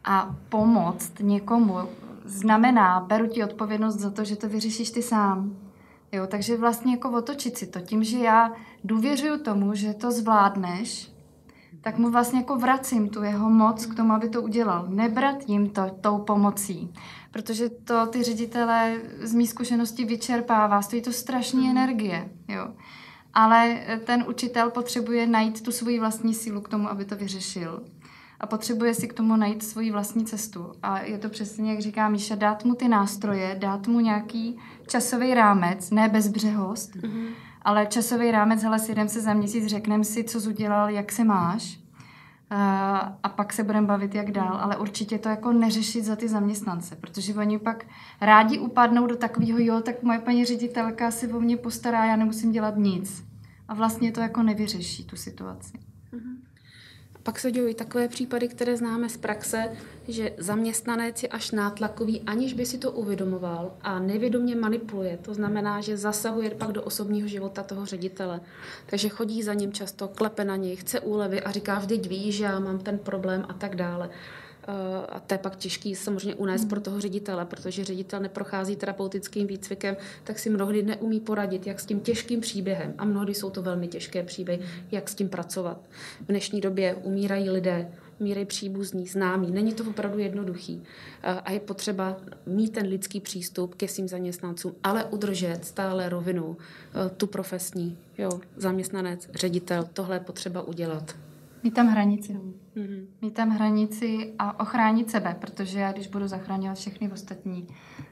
A 0.03 0.35
pomoct 0.49 1.19
někomu 1.19 1.77
znamená, 2.25 2.99
beru 2.99 3.27
ti 3.27 3.43
odpovědnost 3.43 3.95
za 3.95 4.09
to, 4.09 4.23
že 4.23 4.35
to 4.35 4.49
vyřešíš 4.49 4.91
ty 4.91 5.01
sám. 5.01 5.64
Jo, 6.15 6.27
takže 6.27 6.57
vlastně 6.57 6.91
jako 6.91 7.11
otočit 7.11 7.57
si 7.57 7.67
to. 7.67 7.79
Tím, 7.79 8.03
že 8.03 8.17
já 8.17 8.51
důvěřuju 8.83 9.37
tomu, 9.37 9.75
že 9.75 9.93
to 9.93 10.11
zvládneš, 10.11 11.11
tak 11.81 11.97
mu 11.97 12.09
vlastně 12.09 12.39
jako 12.39 12.55
vracím 12.55 13.09
tu 13.09 13.23
jeho 13.23 13.49
moc 13.49 13.85
k 13.85 13.95
tomu, 13.95 14.13
aby 14.13 14.29
to 14.29 14.41
udělal. 14.41 14.85
Nebrat 14.89 15.49
jim 15.49 15.69
to 15.69 15.89
tou 16.01 16.17
pomocí, 16.17 16.93
protože 17.31 17.69
to 17.69 18.05
ty 18.05 18.23
ředitele 18.23 18.97
z 19.21 19.33
mý 19.33 19.47
zkušenosti 19.47 20.05
vyčerpává, 20.05 20.81
stojí 20.81 21.01
to 21.01 21.11
strašně 21.11 21.61
mm. 21.61 21.77
energie, 21.77 22.29
jo. 22.47 22.67
Ale 23.33 23.79
ten 24.05 24.25
učitel 24.27 24.69
potřebuje 24.69 25.27
najít 25.27 25.61
tu 25.61 25.71
svoji 25.71 25.99
vlastní 25.99 26.33
sílu 26.33 26.61
k 26.61 26.69
tomu, 26.69 26.89
aby 26.89 27.05
to 27.05 27.15
vyřešil 27.15 27.83
a 28.39 28.47
potřebuje 28.47 28.93
si 28.93 29.07
k 29.07 29.13
tomu 29.13 29.35
najít 29.35 29.63
svoji 29.63 29.91
vlastní 29.91 30.25
cestu. 30.25 30.71
A 30.83 30.99
je 30.99 31.17
to 31.17 31.29
přesně, 31.29 31.71
jak 31.71 31.81
říká 31.81 32.09
Míša, 32.09 32.35
dát 32.35 32.65
mu 32.65 32.75
ty 32.75 32.87
nástroje, 32.87 33.55
dát 33.59 33.87
mu 33.87 33.99
nějaký 33.99 34.57
časový 34.87 35.33
rámec, 35.33 35.91
ne 35.91 36.09
bezbřehost, 36.09 36.95
mm-hmm. 36.95 37.27
ale 37.61 37.85
časový 37.85 38.31
rámec, 38.31 38.63
hele, 38.63 38.79
si 38.79 38.91
jdem 38.91 39.07
se 39.07 39.21
za 39.21 39.33
měsíc, 39.33 39.65
řekneme 39.65 40.03
si, 40.03 40.23
co 40.23 40.41
jsi 40.41 40.49
udělal, 40.49 40.89
jak 40.89 41.11
se 41.11 41.23
máš 41.23 41.85
a, 42.49 42.97
a 43.23 43.29
pak 43.29 43.53
se 43.53 43.63
budeme 43.63 43.87
bavit, 43.87 44.15
jak 44.15 44.31
dál, 44.31 44.57
ale 44.61 44.77
určitě 44.77 45.17
to 45.17 45.29
jako 45.29 45.51
neřešit 45.51 46.05
za 46.05 46.15
ty 46.15 46.27
zaměstnance, 46.27 46.95
protože 46.95 47.35
oni 47.35 47.59
pak 47.59 47.85
rádi 48.21 48.59
upadnou 48.59 49.07
do 49.07 49.15
takového, 49.15 49.59
jo, 49.59 49.81
tak 49.81 50.03
moje 50.03 50.19
paní 50.19 50.45
ředitelka 50.45 51.11
se 51.11 51.27
o 51.27 51.39
mě 51.39 51.57
postará, 51.57 52.05
já 52.05 52.15
nemusím 52.15 52.51
dělat 52.51 52.77
nic. 52.77 53.23
A 53.67 53.73
vlastně 53.73 54.11
to 54.11 54.19
jako 54.21 54.43
nevyřeší 54.43 55.05
tu 55.05 55.15
situaci. 55.15 55.79
Pak 57.25 57.39
se 57.39 57.51
dějí 57.51 57.75
takové 57.75 58.07
případy, 58.07 58.47
které 58.47 58.77
známe 58.77 59.09
z 59.09 59.17
praxe, 59.17 59.71
že 60.07 60.33
zaměstnanec 60.37 61.23
je 61.23 61.29
až 61.29 61.51
nátlakový, 61.51 62.21
aniž 62.21 62.53
by 62.53 62.65
si 62.65 62.77
to 62.77 62.91
uvědomoval 62.91 63.73
a 63.81 63.99
nevědomě 63.99 64.55
manipuluje. 64.55 65.17
To 65.21 65.33
znamená, 65.33 65.81
že 65.81 65.97
zasahuje 65.97 66.49
pak 66.49 66.71
do 66.71 66.83
osobního 66.83 67.27
života 67.27 67.63
toho 67.63 67.85
ředitele. 67.85 68.41
Takže 68.85 69.09
chodí 69.09 69.43
za 69.43 69.53
ním 69.53 69.73
často, 69.73 70.07
klepe 70.07 70.45
na 70.45 70.55
něj, 70.55 70.75
chce 70.75 70.99
úlevy 70.99 71.41
a 71.41 71.51
říká, 71.51 71.79
vždyť 71.79 72.07
víš, 72.07 72.35
že 72.35 72.43
já 72.43 72.59
mám 72.59 72.79
ten 72.79 72.97
problém 72.97 73.45
a 73.49 73.53
tak 73.53 73.75
dále. 73.75 74.09
Eh, 74.67 75.05
a 75.09 75.19
to 75.19 75.33
je 75.33 75.37
pak 75.37 75.55
těžký 75.55 75.95
samozřejmě 75.95 76.35
unést 76.35 76.61
hmm. 76.61 76.69
pro 76.69 76.81
toho 76.81 77.01
ředitele, 77.01 77.45
protože 77.45 77.85
ředitel 77.85 78.19
neprochází 78.19 78.75
terapeutickým 78.75 79.47
výcvikem, 79.47 79.97
tak 80.23 80.39
si 80.39 80.49
mnohdy 80.49 80.83
neumí 80.83 81.19
poradit, 81.19 81.67
jak 81.67 81.79
s 81.79 81.85
tím 81.85 81.99
těžkým 81.99 82.41
příběhem, 82.41 82.93
a 82.97 83.05
mnohdy 83.05 83.33
jsou 83.33 83.49
to 83.49 83.61
velmi 83.61 83.87
těžké 83.87 84.23
příběhy, 84.23 84.61
jak 84.91 85.09
s 85.09 85.15
tím 85.15 85.29
pracovat. 85.29 85.81
V 86.21 86.25
dnešní 86.25 86.61
době 86.61 86.95
umírají 86.95 87.49
lidé, 87.49 87.91
umírají 88.19 88.45
příbuzní, 88.45 89.07
známí. 89.07 89.51
Není 89.51 89.73
to 89.73 89.83
opravdu 89.83 90.19
jednoduchý. 90.19 90.83
Eh, 91.23 91.31
a 91.31 91.51
je 91.51 91.59
potřeba 91.59 92.17
mít 92.45 92.73
ten 92.73 92.87
lidský 92.87 93.19
přístup 93.19 93.75
ke 93.75 93.87
svým 93.87 94.07
zaměstnancům, 94.07 94.75
ale 94.83 95.05
udržet 95.05 95.65
stále 95.65 96.09
rovinu, 96.09 96.57
eh, 96.57 97.09
tu 97.09 97.27
profesní. 97.27 97.97
Jo, 98.17 98.29
zaměstnanec, 98.57 99.29
ředitel, 99.33 99.87
tohle 99.93 100.15
je 100.15 100.19
potřeba 100.19 100.61
udělat. 100.61 101.15
Mít 101.63 101.73
tam 101.73 101.87
hranici. 101.87 102.37
Mm-hmm. 102.75 103.05
Mít 103.21 103.33
tam 103.33 103.49
hranici 103.49 104.33
a 104.39 104.59
ochránit 104.59 105.11
sebe, 105.11 105.35
protože 105.39 105.79
já, 105.79 105.91
když 105.91 106.07
budu 106.07 106.27
zachraňovat 106.27 106.77
všechny 106.77 107.11
ostatní, 107.11 107.67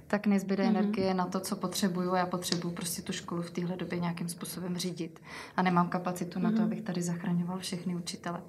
tak 0.08 0.28
nezbyde 0.28 0.64
mm-hmm. 0.64 0.70
energie 0.70 1.14
na 1.14 1.26
to, 1.26 1.40
co 1.40 1.56
potřebuju. 1.56 2.16
Já 2.16 2.26
potřebuju 2.26 2.74
prostě 2.74 3.02
tu 3.02 3.14
školu 3.14 3.42
v 3.42 3.52
téhle 3.52 3.76
době 3.76 4.00
nějakým 4.00 4.30
způsobem 4.30 4.78
řídit. 4.78 5.20
A 5.58 5.62
nemám 5.62 5.90
kapacitu 5.90 6.40
mm-hmm. 6.40 6.44
na 6.44 6.50
to, 6.52 6.56
mhm. 6.56 6.66
abych 6.66 6.82
tady 6.82 7.02
zachraňoval 7.02 7.60
všechny 7.60 7.96
učitele. 7.96 8.42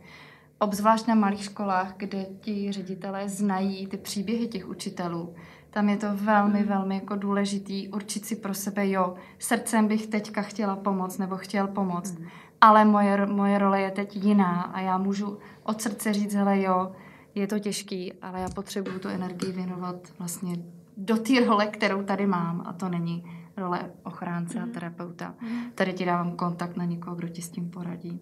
Obzvlášť 0.59 1.06
na 1.06 1.14
malých 1.14 1.44
školách, 1.44 1.94
kde 1.97 2.26
ti 2.40 2.73
ředitelé 2.73 3.28
znají 3.28 3.87
ty 3.87 3.97
příběhy 3.97 4.49
těch 4.49 4.68
učitelů, 4.68 5.35
tam 5.75 5.88
je 5.88 5.97
to 5.97 6.06
velmi, 6.12 6.61
mm. 6.61 6.68
velmi 6.68 6.94
jako 6.94 7.16
důležitý 7.16 7.88
určit 7.88 8.26
si 8.26 8.37
pro 8.37 8.54
sebe, 8.54 8.90
jo, 8.90 9.14
srdcem 9.38 9.88
bych 9.88 10.06
teďka 10.06 10.42
chtěla 10.42 10.76
pomoct 10.76 11.18
nebo 11.18 11.37
chtěl 11.37 11.66
pomoct, 11.66 12.18
mm. 12.18 12.26
Ale 12.64 12.85
moje, 12.85 13.26
moje 13.26 13.59
role 13.59 13.80
je 13.80 13.90
teď 13.90 14.16
jiná 14.16 14.62
a 14.62 14.80
já 14.80 14.99
můžu 14.99 15.38
od 15.62 15.83
srdce 15.83 16.12
říct, 16.12 16.35
hele 16.35 16.61
jo, 16.61 16.92
je 17.35 17.47
to 17.47 17.59
těžký, 17.59 18.12
ale 18.12 18.40
já 18.40 18.49
potřebuju 18.49 18.99
tu 18.99 19.09
energii 19.09 19.52
věnovat 19.52 19.97
vlastně 20.18 20.56
do 20.97 21.16
té 21.16 21.44
role, 21.47 21.66
kterou 21.66 22.02
tady 22.02 22.26
mám 22.26 22.62
a 22.66 22.73
to 22.73 22.88
není 22.88 23.25
role 23.56 23.90
ochránce 24.02 24.59
mm. 24.59 24.64
a 24.64 24.73
terapeuta. 24.73 25.35
Mm. 25.42 25.71
Tady 25.75 25.92
ti 25.92 26.04
dávám 26.04 26.37
kontakt 26.37 26.76
na 26.76 26.85
někoho, 26.85 27.16
kdo 27.16 27.28
ti 27.28 27.42
s 27.42 27.50
tím 27.50 27.71
poradí. 27.71 28.21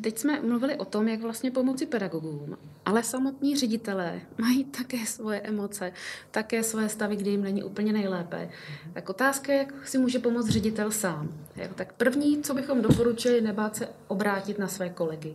Teď 0.00 0.18
jsme 0.18 0.40
mluvili 0.40 0.76
o 0.76 0.84
tom, 0.84 1.08
jak 1.08 1.20
vlastně 1.20 1.50
pomoci 1.50 1.86
pedagogům, 1.86 2.58
ale 2.84 3.02
samotní 3.02 3.56
ředitelé 3.56 4.20
mají 4.38 4.64
také 4.64 5.06
svoje 5.06 5.40
emoce, 5.40 5.92
také 6.30 6.62
svoje 6.62 6.88
stavy, 6.88 7.16
kdy 7.16 7.30
jim 7.30 7.42
není 7.42 7.62
úplně 7.62 7.92
nejlépe. 7.92 8.50
Tak 8.92 9.08
otázka 9.08 9.52
je, 9.52 9.58
jak 9.58 9.88
si 9.88 9.98
může 9.98 10.18
pomoct 10.18 10.48
ředitel 10.48 10.90
sám. 10.90 11.28
Tak 11.74 11.92
první, 11.92 12.42
co 12.42 12.54
bychom 12.54 12.82
doporučili, 12.82 13.40
nebát 13.40 13.76
se 13.76 13.88
obrátit 14.08 14.58
na 14.58 14.68
své 14.68 14.88
kolegy. 14.88 15.34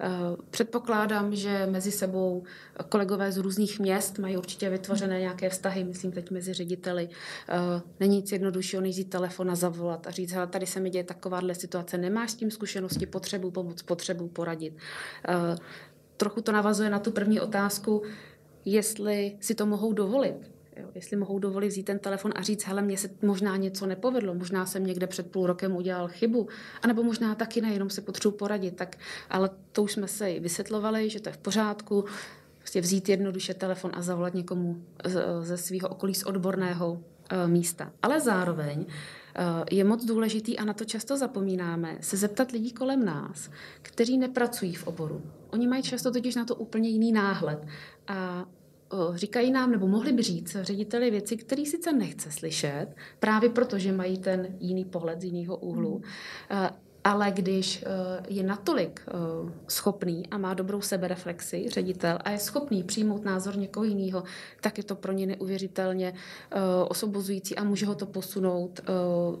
Eh, 0.00 0.08
předpokládám, 0.50 1.34
že 1.34 1.66
mezi 1.70 1.90
sebou 1.90 2.42
kolegové 2.88 3.32
z 3.32 3.36
různých 3.36 3.80
měst 3.80 4.18
mají 4.18 4.36
určitě 4.36 4.70
vytvořené 4.70 5.20
nějaké 5.20 5.50
vztahy, 5.50 5.84
myslím 5.84 6.12
teď 6.12 6.30
mezi 6.30 6.52
řediteli. 6.52 7.08
Eh, 7.48 7.82
není 8.00 8.16
nic 8.16 8.32
jednoduššího, 8.32 8.82
než 8.82 8.90
vzít 8.90 9.10
telefon 9.10 9.50
a 9.50 9.54
zavolat 9.54 10.06
a 10.06 10.10
říct, 10.10 10.32
hele, 10.32 10.46
tady 10.46 10.66
se 10.66 10.80
mi 10.80 10.90
děje 10.90 11.04
takováhle 11.04 11.54
situace, 11.54 11.98
nemáš 11.98 12.30
s 12.30 12.34
tím 12.34 12.50
zkušenosti, 12.50 13.06
potřebu 13.06 13.50
pomoc, 13.50 13.82
potřebu 13.82 14.28
poradit. 14.28 14.76
Eh, 15.28 15.56
trochu 16.16 16.40
to 16.40 16.52
navazuje 16.52 16.90
na 16.90 16.98
tu 16.98 17.10
první 17.10 17.40
otázku, 17.40 18.02
jestli 18.64 19.36
si 19.40 19.54
to 19.54 19.66
mohou 19.66 19.92
dovolit. 19.92 20.53
Jo, 20.76 20.88
jestli 20.94 21.16
mohou 21.16 21.38
dovolit 21.38 21.68
vzít 21.68 21.82
ten 21.82 21.98
telefon 21.98 22.32
a 22.36 22.42
říct, 22.42 22.64
hele, 22.64 22.82
mně 22.82 22.98
se 22.98 23.10
možná 23.22 23.56
něco 23.56 23.86
nepovedlo, 23.86 24.34
možná 24.34 24.66
jsem 24.66 24.86
někde 24.86 25.06
před 25.06 25.30
půl 25.30 25.46
rokem 25.46 25.76
udělal 25.76 26.08
chybu, 26.08 26.48
anebo 26.82 27.02
možná 27.02 27.34
taky 27.34 27.60
ne, 27.60 27.72
jenom 27.72 27.90
se 27.90 28.00
potřebuji 28.00 28.36
poradit, 28.36 28.76
tak, 28.76 28.96
ale 29.30 29.50
to 29.72 29.82
už 29.82 29.92
jsme 29.92 30.08
se 30.08 30.30
i 30.30 30.40
vysvětlovali, 30.40 31.10
že 31.10 31.20
to 31.20 31.28
je 31.28 31.32
v 31.32 31.38
pořádku, 31.38 32.04
prostě 32.58 32.80
vzít 32.80 33.08
jednoduše 33.08 33.54
telefon 33.54 33.90
a 33.94 34.02
zavolat 34.02 34.34
někomu 34.34 34.82
ze 35.40 35.56
svého 35.56 35.88
okolí 35.88 36.14
z 36.14 36.24
odborného 36.24 36.92
uh, 36.92 36.98
místa. 37.46 37.92
Ale 38.02 38.20
zároveň 38.20 38.78
uh, 38.78 38.86
je 39.70 39.84
moc 39.84 40.04
důležitý, 40.04 40.58
a 40.58 40.64
na 40.64 40.72
to 40.72 40.84
často 40.84 41.16
zapomínáme, 41.16 41.98
se 42.00 42.16
zeptat 42.16 42.50
lidí 42.50 42.72
kolem 42.72 43.04
nás, 43.04 43.50
kteří 43.82 44.18
nepracují 44.18 44.74
v 44.74 44.86
oboru. 44.86 45.22
Oni 45.50 45.66
mají 45.66 45.82
často 45.82 46.10
totiž 46.10 46.34
na 46.34 46.44
to 46.44 46.54
úplně 46.54 46.88
jiný 46.88 47.12
náhled. 47.12 47.66
A 48.08 48.46
říkají 49.14 49.50
nám, 49.50 49.70
nebo 49.70 49.88
mohli 49.88 50.12
by 50.12 50.22
říct 50.22 50.56
řediteli 50.60 51.10
věci, 51.10 51.36
které 51.36 51.66
sice 51.66 51.92
nechce 51.92 52.30
slyšet, 52.30 52.86
právě 53.20 53.50
protože 53.50 53.92
mají 53.92 54.18
ten 54.18 54.56
jiný 54.60 54.84
pohled 54.84 55.20
z 55.20 55.24
jiného 55.24 55.56
úhlu, 55.56 56.02
hmm 56.50 56.68
ale 57.04 57.30
když 57.30 57.84
eh, 57.86 58.22
je 58.28 58.42
natolik 58.42 59.02
eh, 59.08 59.12
schopný 59.68 60.26
a 60.30 60.38
má 60.38 60.54
dobrou 60.54 60.80
sebereflexi, 60.80 61.68
ředitel, 61.68 62.18
a 62.24 62.30
je 62.30 62.38
schopný 62.38 62.82
přijmout 62.82 63.24
názor 63.24 63.56
někoho 63.56 63.84
jiného, 63.84 64.24
tak 64.60 64.78
je 64.78 64.84
to 64.84 64.94
pro 64.94 65.12
ně 65.12 65.26
neuvěřitelně 65.26 66.12
eh, 66.50 66.58
osobozující 66.88 67.56
a 67.56 67.64
může 67.64 67.86
ho 67.86 67.94
to 67.94 68.06
posunout 68.06 68.80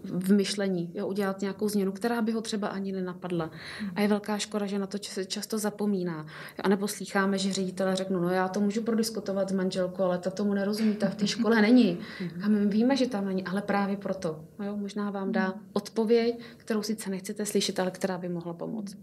v 0.04 0.32
myšlení, 0.32 0.90
jo, 0.94 1.06
udělat 1.06 1.40
nějakou 1.40 1.68
změnu, 1.68 1.92
která 1.92 2.22
by 2.22 2.32
ho 2.32 2.40
třeba 2.40 2.68
ani 2.68 2.92
nenapadla. 2.92 3.50
A 3.94 4.00
je 4.00 4.08
velká 4.08 4.38
škoda, 4.38 4.66
že 4.66 4.78
na 4.78 4.86
to 4.86 4.98
se 5.02 5.24
často 5.24 5.58
zapomíná. 5.58 6.26
A 6.60 6.68
nebo 6.68 6.88
slýcháme, 6.88 7.38
že 7.38 7.52
ředitele 7.52 7.96
řeknou, 7.96 8.20
no 8.20 8.30
já 8.30 8.48
to 8.48 8.60
můžu 8.60 8.82
prodiskutovat 8.82 9.48
s 9.48 9.52
manželkou, 9.52 10.02
ale 10.02 10.18
ta 10.18 10.30
tomu 10.30 10.54
nerozumí, 10.54 10.94
ta 10.94 11.08
v 11.08 11.14
té 11.14 11.26
škole 11.26 11.62
není. 11.62 11.98
A 12.44 12.48
my 12.48 12.66
víme, 12.66 12.96
že 12.96 13.06
tam 13.06 13.26
není, 13.26 13.44
ale 13.44 13.62
právě 13.62 13.96
proto. 13.96 14.44
Jo, 14.64 14.76
možná 14.76 15.10
vám 15.10 15.32
dá 15.32 15.54
odpověď, 15.72 16.40
kterou 16.56 16.82
sice 16.82 17.10
nechcete 17.10 17.46
slyšet, 17.54 17.80
ale 17.80 17.90
která 17.90 18.18
by 18.18 18.28
mohla 18.28 18.54
pomoct. 18.54 18.96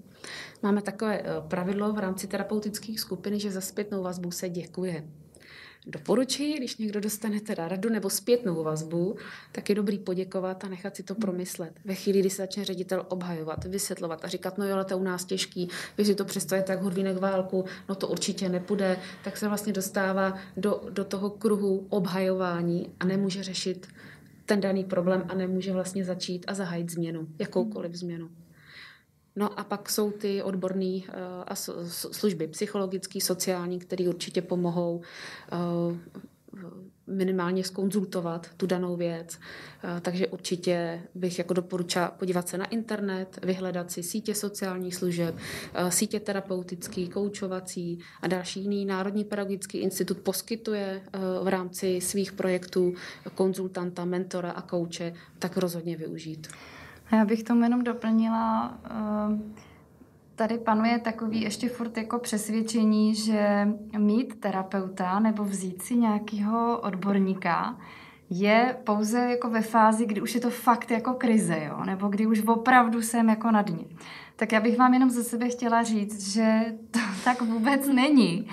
Máme 0.63 0.81
takové 0.81 1.19
eh, 1.19 1.25
pravidlo 1.47 1.93
v 1.93 1.99
rámci 1.99 2.27
terapeutických 2.27 2.99
skupin, 2.99 3.39
že 3.39 3.51
za 3.51 3.61
zpětnou 3.61 4.03
vazbu 4.03 4.31
se 4.31 4.49
děkuje. 4.49 5.03
Doporučuji, 5.87 6.57
když 6.57 6.77
někdo 6.77 6.99
dostane 6.99 7.39
teda 7.39 7.67
radu 7.67 7.89
nebo 7.89 8.09
zpětnou 8.09 8.63
vazbu, 8.63 9.15
tak 9.51 9.69
je 9.69 9.75
dobrý 9.75 9.99
poděkovat 9.99 10.63
a 10.63 10.67
nechat 10.67 10.95
si 10.95 11.03
to 11.03 11.15
promyslet. 11.15 11.73
Ve 11.85 11.95
chvíli, 11.95 12.19
kdy 12.19 12.29
se 12.29 12.41
začne 12.41 12.65
ředitel 12.65 13.05
obhajovat, 13.09 13.65
vysvětlovat 13.65 14.25
a 14.25 14.27
říkat, 14.27 14.57
no 14.57 14.67
jo, 14.67 14.75
ale 14.75 14.85
to 14.85 14.97
u 14.97 15.03
nás 15.03 15.25
těžký, 15.25 15.69
vy 15.97 16.05
si 16.05 16.15
to 16.15 16.25
představujete 16.25 16.73
jak 16.73 16.81
hodvínek 16.81 17.17
válku, 17.17 17.65
no 17.89 17.95
to 17.95 18.07
určitě 18.07 18.49
nepůjde, 18.49 18.97
tak 19.23 19.37
se 19.37 19.47
vlastně 19.47 19.73
dostává 19.73 20.33
do, 20.57 20.81
do 20.89 21.03
toho 21.03 21.29
kruhu 21.29 21.87
obhajování 21.89 22.89
a 22.99 23.05
nemůže 23.05 23.43
řešit 23.43 23.87
ten 24.45 24.61
daný 24.61 24.83
problém 24.83 25.25
a 25.29 25.35
nemůže 25.35 25.73
vlastně 25.73 26.05
začít 26.05 26.45
a 26.47 26.53
zahájit 26.53 26.91
změnu, 26.91 27.27
jakoukoliv 27.39 27.95
změnu. 27.95 28.29
No 29.35 29.59
a 29.59 29.63
pak 29.63 29.89
jsou 29.89 30.11
ty 30.11 30.43
odborné 30.43 30.95
uh, 30.95 31.87
služby 31.87 32.47
psychologické, 32.47 33.21
sociální, 33.21 33.79
které 33.79 34.09
určitě 34.09 34.41
pomohou 34.41 35.01
uh, 35.53 35.97
minimálně 37.07 37.63
skonzultovat 37.63 38.47
tu 38.57 38.65
danou 38.65 38.95
věc. 38.95 39.39
Uh, 39.83 39.99
takže 39.99 40.27
určitě 40.27 41.01
bych 41.15 41.37
jako 41.37 41.53
doporučila 41.53 42.11
podívat 42.11 42.49
se 42.49 42.57
na 42.57 42.65
internet, 42.65 43.39
vyhledat 43.43 43.91
si 43.91 44.03
sítě 44.03 44.35
sociálních 44.35 44.95
služeb, 44.95 45.35
sítě 45.89 46.19
terapeutický, 46.19 47.09
koučovací 47.09 47.99
a 48.21 48.27
další 48.27 48.61
jiný. 48.61 48.85
Národní 48.85 49.23
pedagogický 49.23 49.77
institut 49.77 50.17
poskytuje 50.17 51.01
v 51.43 51.47
rámci 51.47 52.01
svých 52.01 52.31
projektů 52.31 52.93
konzultanta, 53.35 54.05
mentora 54.05 54.51
a 54.51 54.61
kouče, 54.61 55.13
tak 55.39 55.57
rozhodně 55.57 55.97
využít. 55.97 56.47
Já 57.11 57.25
bych 57.25 57.43
tomu 57.43 57.63
jenom 57.63 57.83
doplnila, 57.83 58.77
ehm, 58.89 59.53
tady 60.35 60.57
panuje 60.57 60.99
takový 60.99 61.41
ještě 61.41 61.69
furt 61.69 61.97
jako 61.97 62.19
přesvědčení, 62.19 63.15
že 63.15 63.67
mít 63.97 64.39
terapeuta 64.39 65.19
nebo 65.19 65.43
vzít 65.43 65.81
si 65.81 65.95
nějakého 65.95 66.79
odborníka 66.79 67.77
je 68.29 68.77
pouze 68.83 69.19
jako 69.19 69.49
ve 69.49 69.61
fázi, 69.61 70.05
kdy 70.05 70.21
už 70.21 70.35
je 70.35 70.41
to 70.41 70.49
fakt 70.49 70.91
jako 70.91 71.13
krize, 71.13 71.63
jo? 71.69 71.85
nebo 71.85 72.07
kdy 72.07 72.27
už 72.27 72.43
opravdu 72.47 73.01
jsem 73.01 73.29
jako 73.29 73.51
na 73.51 73.61
dně. 73.61 73.85
Tak 74.35 74.51
já 74.51 74.59
bych 74.59 74.77
vám 74.77 74.93
jenom 74.93 75.09
ze 75.09 75.23
sebe 75.23 75.49
chtěla 75.49 75.83
říct, 75.83 76.33
že 76.33 76.65
to 76.91 76.99
tak 77.23 77.41
vůbec 77.41 77.87
není 77.87 78.47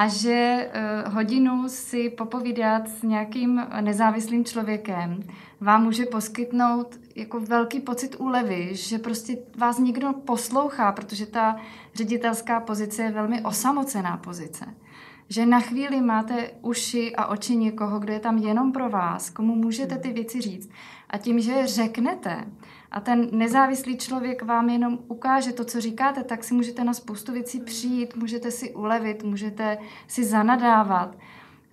a 0.00 0.08
že 0.08 0.70
uh, 1.06 1.12
hodinu 1.14 1.68
si 1.68 2.10
popovídat 2.10 2.88
s 2.88 3.02
nějakým 3.02 3.66
nezávislým 3.80 4.44
člověkem 4.44 5.22
vám 5.60 5.82
může 5.82 6.06
poskytnout 6.06 6.98
jako 7.16 7.40
velký 7.40 7.80
pocit 7.80 8.16
úlevy, 8.18 8.70
že 8.72 8.98
prostě 8.98 9.36
vás 9.56 9.78
někdo 9.78 10.12
poslouchá, 10.12 10.92
protože 10.92 11.26
ta 11.26 11.56
ředitelská 11.94 12.60
pozice 12.60 13.02
je 13.02 13.10
velmi 13.10 13.42
osamocená 13.42 14.16
pozice. 14.16 14.74
Že 15.28 15.46
na 15.46 15.60
chvíli 15.60 16.00
máte 16.00 16.50
uši 16.62 17.16
a 17.16 17.26
oči 17.26 17.56
někoho, 17.56 17.98
kdo 17.98 18.12
je 18.12 18.20
tam 18.20 18.38
jenom 18.38 18.72
pro 18.72 18.90
vás, 18.90 19.30
komu 19.30 19.54
můžete 19.54 19.98
ty 19.98 20.12
věci 20.12 20.40
říct. 20.40 20.70
A 21.10 21.18
tím, 21.18 21.40
že 21.40 21.52
je 21.52 21.66
řeknete, 21.66 22.44
a 22.90 23.00
ten 23.00 23.28
nezávislý 23.32 23.96
člověk 23.96 24.42
vám 24.42 24.68
jenom 24.68 24.98
ukáže 25.08 25.52
to, 25.52 25.64
co 25.64 25.80
říkáte, 25.80 26.24
tak 26.24 26.44
si 26.44 26.54
můžete 26.54 26.84
na 26.84 26.94
spoustu 26.94 27.32
věcí 27.32 27.60
přijít, 27.60 28.16
můžete 28.16 28.50
si 28.50 28.74
ulevit, 28.74 29.22
můžete 29.22 29.78
si 30.08 30.24
zanadávat. 30.24 31.16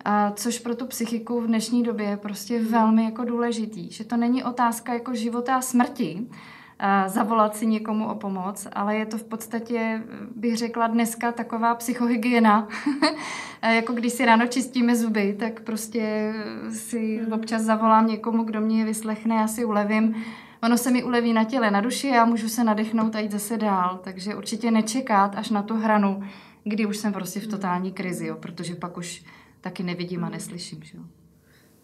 A 0.04 0.30
což 0.30 0.58
pro 0.58 0.74
tu 0.76 0.86
psychiku 0.86 1.40
v 1.40 1.46
dnešní 1.46 1.82
době 1.82 2.06
je 2.06 2.16
prostě 2.16 2.62
velmi 2.62 3.04
jako 3.04 3.24
důležitý. 3.24 3.90
Že 3.90 4.04
to 4.04 4.16
není 4.16 4.44
otázka 4.44 4.94
jako 4.94 5.14
života 5.14 5.56
a 5.56 5.60
smrti, 5.60 6.26
a 6.80 7.08
zavolat 7.08 7.56
si 7.56 7.66
někomu 7.66 8.08
o 8.08 8.14
pomoc, 8.14 8.68
ale 8.72 8.96
je 8.96 9.06
to 9.06 9.18
v 9.18 9.24
podstatě, 9.24 10.02
bych 10.36 10.56
řekla 10.56 10.86
dneska, 10.86 11.32
taková 11.32 11.74
psychohygiena. 11.74 12.68
jako 13.62 13.92
když 13.92 14.12
si 14.12 14.24
ráno 14.24 14.46
čistíme 14.46 14.96
zuby, 14.96 15.36
tak 15.38 15.60
prostě 15.60 16.34
si 16.70 17.20
občas 17.32 17.62
zavolám 17.62 18.06
někomu, 18.06 18.42
kdo 18.42 18.60
mě 18.60 18.84
vyslechne, 18.84 19.34
já 19.34 19.48
si 19.48 19.64
ulevím 19.64 20.14
ono 20.62 20.78
se 20.78 20.90
mi 20.90 21.04
uleví 21.04 21.32
na 21.32 21.44
těle, 21.44 21.70
na 21.70 21.80
duši 21.80 22.10
a 22.10 22.24
můžu 22.24 22.48
se 22.48 22.64
nadechnout 22.64 23.14
a 23.14 23.20
jít 23.20 23.32
zase 23.32 23.56
dál. 23.56 24.00
Takže 24.04 24.34
určitě 24.34 24.70
nečekat 24.70 25.36
až 25.36 25.50
na 25.50 25.62
tu 25.62 25.76
hranu, 25.76 26.22
kdy 26.64 26.86
už 26.86 26.96
jsem 26.96 27.12
prostě 27.12 27.40
v 27.40 27.46
totální 27.46 27.92
krizi, 27.92 28.26
jo, 28.26 28.36
protože 28.36 28.74
pak 28.74 28.96
už 28.96 29.24
taky 29.60 29.82
nevidím 29.82 30.24
a 30.24 30.28
neslyším. 30.28 30.82
Že 30.82 30.98
jo. 30.98 31.04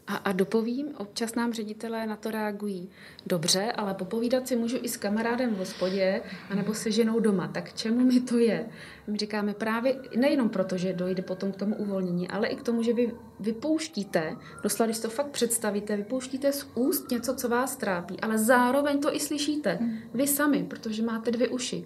A, 0.06 0.16
a 0.16 0.32
dopovím, 0.32 0.87
občas 0.96 1.34
nám 1.34 1.52
ředitelé 1.52 2.06
na 2.06 2.16
to 2.16 2.30
reagují 2.30 2.90
dobře, 3.26 3.73
ale 3.73 3.94
popovídat 3.94 4.49
si 4.49 4.56
můžu 4.56 4.76
i 4.82 4.88
s 4.88 4.96
kamarádem 4.96 5.54
v 5.54 5.58
hospodě, 5.58 6.23
anebo 6.50 6.75
se 6.75 6.90
ženou 6.90 7.20
doma. 7.20 7.49
Tak 7.49 7.73
čemu 7.73 8.00
mi 8.00 8.20
to 8.20 8.38
je? 8.38 8.66
My 9.06 9.18
říkáme 9.18 9.54
právě 9.54 9.96
nejenom 10.16 10.49
proto, 10.49 10.76
že 10.76 10.92
dojde 10.92 11.23
potom 11.23 11.52
k 11.52 11.56
tomu 11.56 11.76
uvolnění, 11.76 12.28
ale 12.28 12.46
i 12.46 12.56
k 12.56 12.62
tomu, 12.62 12.82
že 12.82 12.92
vy 12.92 13.12
vypouštíte, 13.40 14.37
doslova, 14.62 14.87
když 14.87 14.99
to 14.99 15.11
fakt 15.11 15.30
představíte, 15.30 15.96
vypouštíte 15.96 16.52
z 16.52 16.66
úst 16.75 17.11
něco, 17.11 17.34
co 17.34 17.49
vás 17.49 17.76
trápí, 17.76 18.20
ale 18.20 18.38
zároveň 18.38 19.00
to 19.00 19.16
i 19.16 19.20
slyšíte. 19.20 19.78
Vy 20.14 20.26
sami, 20.26 20.64
protože 20.64 21.02
máte 21.02 21.30
dvě 21.30 21.49
uši. 21.49 21.84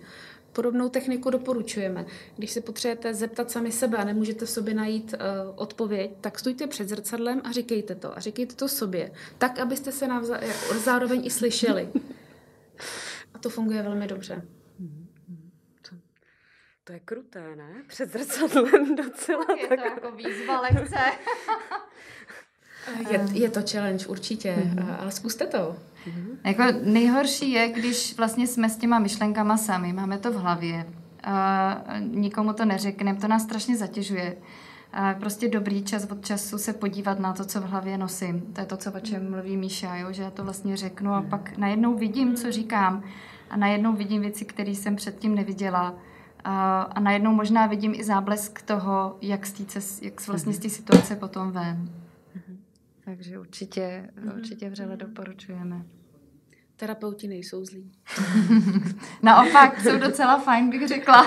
Podobnou 0.52 0.88
techniku 0.88 1.30
doporučujeme. 1.30 2.06
Když 2.36 2.50
se 2.50 2.60
potřebujete 2.60 3.14
zeptat 3.14 3.50
sami 3.50 3.72
sebe 3.72 3.98
a 3.98 4.04
nemůžete 4.04 4.46
v 4.46 4.50
sobě 4.50 4.74
najít 4.74 5.14
uh, 5.14 5.52
odpověď, 5.56 6.10
tak 6.20 6.38
stůjte 6.38 6.66
před 6.66 6.88
zrcadlem 6.88 7.40
a 7.44 7.52
říkejte 7.52 7.94
to. 7.94 8.16
A 8.16 8.20
říkejte 8.20 8.54
to 8.54 8.68
sobě. 8.68 9.12
Tak, 9.38 9.58
abyste 9.58 9.92
se 9.92 10.06
navza- 10.06 10.40
zároveň 10.78 11.26
i 11.26 11.30
slyšeli. 11.30 11.88
A 13.34 13.38
to 13.38 13.50
funguje 13.50 13.82
velmi 13.82 14.06
dobře. 14.06 14.42
To, 15.88 15.96
to 16.84 16.92
je 16.92 17.00
kruté, 17.00 17.56
ne? 17.56 17.82
Před 17.88 18.12
zrcadlem 18.12 18.96
docela. 18.96 19.46
Je 19.60 19.68
to 19.68 19.74
jako 19.74 20.12
výzva 20.12 20.60
lekce. 20.60 20.96
Je, 23.10 23.26
je 23.32 23.50
to 23.50 23.60
challenge 23.70 24.06
určitě, 24.06 24.54
mm-hmm. 24.56 24.96
ale 25.00 25.12
zkuste 25.12 25.46
to. 25.46 25.76
Mm-hmm. 26.06 26.36
Jako 26.44 26.62
nejhorší 26.82 27.52
je, 27.52 27.68
když 27.68 28.16
vlastně 28.16 28.46
jsme 28.46 28.70
s 28.70 28.76
těma 28.76 28.98
myšlenkama 28.98 29.56
sami, 29.56 29.92
máme 29.92 30.18
to 30.18 30.32
v 30.32 30.36
hlavě, 30.36 30.86
a 31.24 31.76
nikomu 31.98 32.52
to 32.52 32.64
neřekneme, 32.64 33.18
to 33.18 33.28
nás 33.28 33.42
strašně 33.42 33.76
zatěžuje. 33.76 34.36
A 34.92 35.14
prostě 35.14 35.48
dobrý 35.48 35.84
čas 35.84 36.06
od 36.10 36.26
času 36.26 36.58
se 36.58 36.72
podívat 36.72 37.18
na 37.18 37.32
to, 37.32 37.44
co 37.44 37.60
v 37.60 37.64
hlavě 37.64 37.98
nosím. 37.98 38.40
To 38.40 38.60
je 38.60 38.66
to, 38.66 38.76
co 38.76 38.92
o 38.92 39.00
čem 39.00 39.30
mluví 39.30 39.56
Míša, 39.56 39.96
jo? 39.96 40.12
že 40.12 40.22
já 40.22 40.30
to 40.30 40.44
vlastně 40.44 40.76
řeknu 40.76 41.12
a 41.12 41.22
pak 41.22 41.56
najednou 41.58 41.94
vidím, 41.98 42.34
co 42.36 42.52
říkám 42.52 43.02
a 43.50 43.56
najednou 43.56 43.92
vidím 43.92 44.20
věci, 44.20 44.44
které 44.44 44.70
jsem 44.70 44.96
předtím 44.96 45.34
neviděla 45.34 45.94
a, 46.44 46.82
a 46.82 47.00
najednou 47.00 47.32
možná 47.32 47.66
vidím 47.66 47.94
i 47.94 48.04
záblesk 48.04 48.62
toho, 48.62 49.16
jak, 49.22 49.46
z 49.46 49.52
tý, 49.52 49.66
jak 50.02 50.26
vlastně 50.26 50.52
z 50.52 50.58
té 50.58 50.68
situace 50.68 51.16
potom 51.16 51.50
ven. 51.50 51.88
Takže 53.08 53.38
určitě, 53.38 54.10
určitě 54.36 54.70
vřele 54.70 54.96
doporučujeme. 54.96 55.82
Terapeuti 56.76 57.28
nejsou 57.28 57.64
zlí. 57.64 57.92
Naopak, 59.22 59.80
jsou 59.80 59.98
docela 59.98 60.38
fajn, 60.38 60.70
bych 60.70 60.88
řekla. 60.88 61.26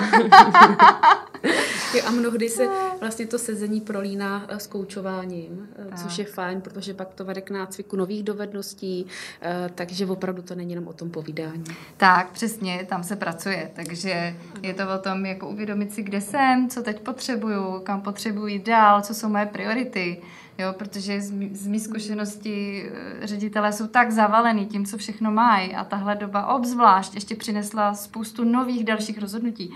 a 2.06 2.10
mnohdy 2.10 2.48
se 2.48 2.68
vlastně 3.00 3.26
to 3.26 3.38
sezení 3.38 3.80
prolíná 3.80 4.46
eh, 4.48 4.60
s 4.60 4.66
koučováním, 4.66 5.68
eh, 5.76 5.84
tak. 5.84 5.98
což 5.98 6.18
je 6.18 6.24
fajn, 6.24 6.60
protože 6.60 6.94
pak 6.94 7.14
to 7.14 7.24
vede 7.24 7.40
k 7.40 7.50
nácviku 7.50 7.96
nových 7.96 8.22
dovedností, 8.22 9.06
eh, 9.40 9.70
takže 9.74 10.06
opravdu 10.06 10.42
to 10.42 10.54
není 10.54 10.70
jenom 10.70 10.88
o 10.88 10.92
tom 10.92 11.10
povídání. 11.10 11.64
Tak, 11.96 12.30
přesně, 12.30 12.86
tam 12.88 13.04
se 13.04 13.16
pracuje, 13.16 13.70
takže 13.74 14.36
je 14.62 14.74
to 14.74 14.82
o 14.94 14.98
tom, 14.98 15.26
jako 15.26 15.48
uvědomit 15.48 15.92
si, 15.92 16.02
kde 16.02 16.20
jsem, 16.20 16.68
co 16.68 16.82
teď 16.82 17.00
potřebuju, 17.00 17.80
kam 17.80 18.02
potřebuji 18.02 18.58
dál, 18.58 19.02
co 19.02 19.14
jsou 19.14 19.28
moje 19.28 19.46
priority, 19.46 20.22
jo, 20.58 20.72
protože 20.72 21.20
z, 21.20 21.32
z 21.52 21.66
mý 21.66 21.80
zkušenosti 21.80 22.84
ředitelé 23.22 23.72
jsou 23.72 23.86
tak 23.86 24.10
zavalený 24.10 24.66
tím, 24.66 24.86
co 24.86 24.98
všechno 24.98 25.30
mají 25.30 25.74
a 25.74 25.84
tahle 25.84 26.16
doba 26.16 26.54
obzvlášť 26.54 27.14
ještě 27.14 27.34
přinesla 27.34 27.94
spoustu 27.94 28.44
nových 28.44 28.84
dalších 28.84 29.18
rozhodnutí 29.18 29.72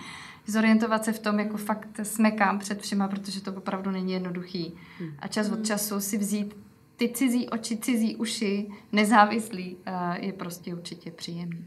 zorientovat 0.46 1.04
se 1.04 1.12
v 1.12 1.18
tom, 1.18 1.38
jako 1.38 1.56
fakt 1.56 2.00
smekám 2.02 2.58
před 2.58 2.82
všema, 2.82 3.08
protože 3.08 3.40
to 3.40 3.52
opravdu 3.52 3.90
není 3.90 4.12
jednoduchý. 4.12 4.74
Hmm. 4.98 5.14
A 5.18 5.28
čas 5.28 5.50
od 5.50 5.66
času 5.66 6.00
si 6.00 6.18
vzít 6.18 6.56
ty 6.96 7.08
cizí 7.08 7.48
oči, 7.48 7.76
cizí 7.76 8.16
uši, 8.16 8.70
nezávislý, 8.92 9.76
je 10.14 10.32
prostě 10.32 10.74
určitě 10.74 11.10
příjemný. 11.10 11.64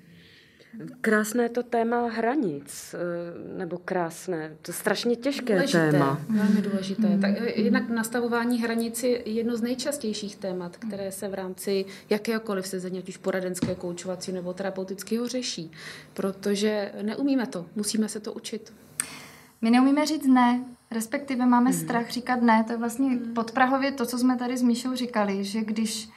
Krásné 1.01 1.49
to 1.49 1.63
téma 1.63 2.09
hranic, 2.09 2.95
eh, 2.95 3.57
nebo 3.57 3.77
krásné, 3.77 4.57
to 4.61 4.71
je 4.71 4.75
strašně 4.75 5.15
těžké 5.15 5.53
důležité, 5.53 5.91
téma. 5.91 6.21
Velmi 6.29 6.61
důležité. 6.61 7.07
Mm. 7.07 7.21
Tak 7.21 7.31
eh, 7.37 7.61
jednak 7.61 7.89
nastavování 7.89 8.61
hranic 8.61 9.03
je 9.03 9.29
jedno 9.29 9.57
z 9.57 9.61
nejčastějších 9.61 10.35
témat, 10.35 10.77
které 10.77 11.11
se 11.11 11.27
v 11.27 11.33
rámci 11.33 11.85
jakéhokoliv 12.09 12.67
sezení, 12.67 12.99
ať 12.99 13.09
už 13.09 13.17
poradenské, 13.17 13.75
koučovací 13.75 14.31
nebo 14.31 14.53
terapeutického 14.53 15.27
řeší, 15.27 15.71
protože 16.13 16.91
neumíme 17.01 17.47
to, 17.47 17.65
musíme 17.75 18.09
se 18.09 18.19
to 18.19 18.33
učit. 18.33 18.73
My 19.61 19.69
neumíme 19.69 20.05
říct 20.05 20.27
ne, 20.27 20.63
respektive 20.91 21.45
máme 21.45 21.69
mm. 21.69 21.77
strach 21.77 22.09
říkat 22.09 22.41
ne. 22.41 22.63
To 22.67 22.73
je 22.73 22.77
vlastně 22.77 23.19
podprahově 23.35 23.91
to, 23.91 24.05
co 24.05 24.17
jsme 24.17 24.37
tady 24.37 24.57
s 24.57 24.61
Míšou 24.61 24.95
říkali, 24.95 25.43
že 25.43 25.61
když 25.61 26.09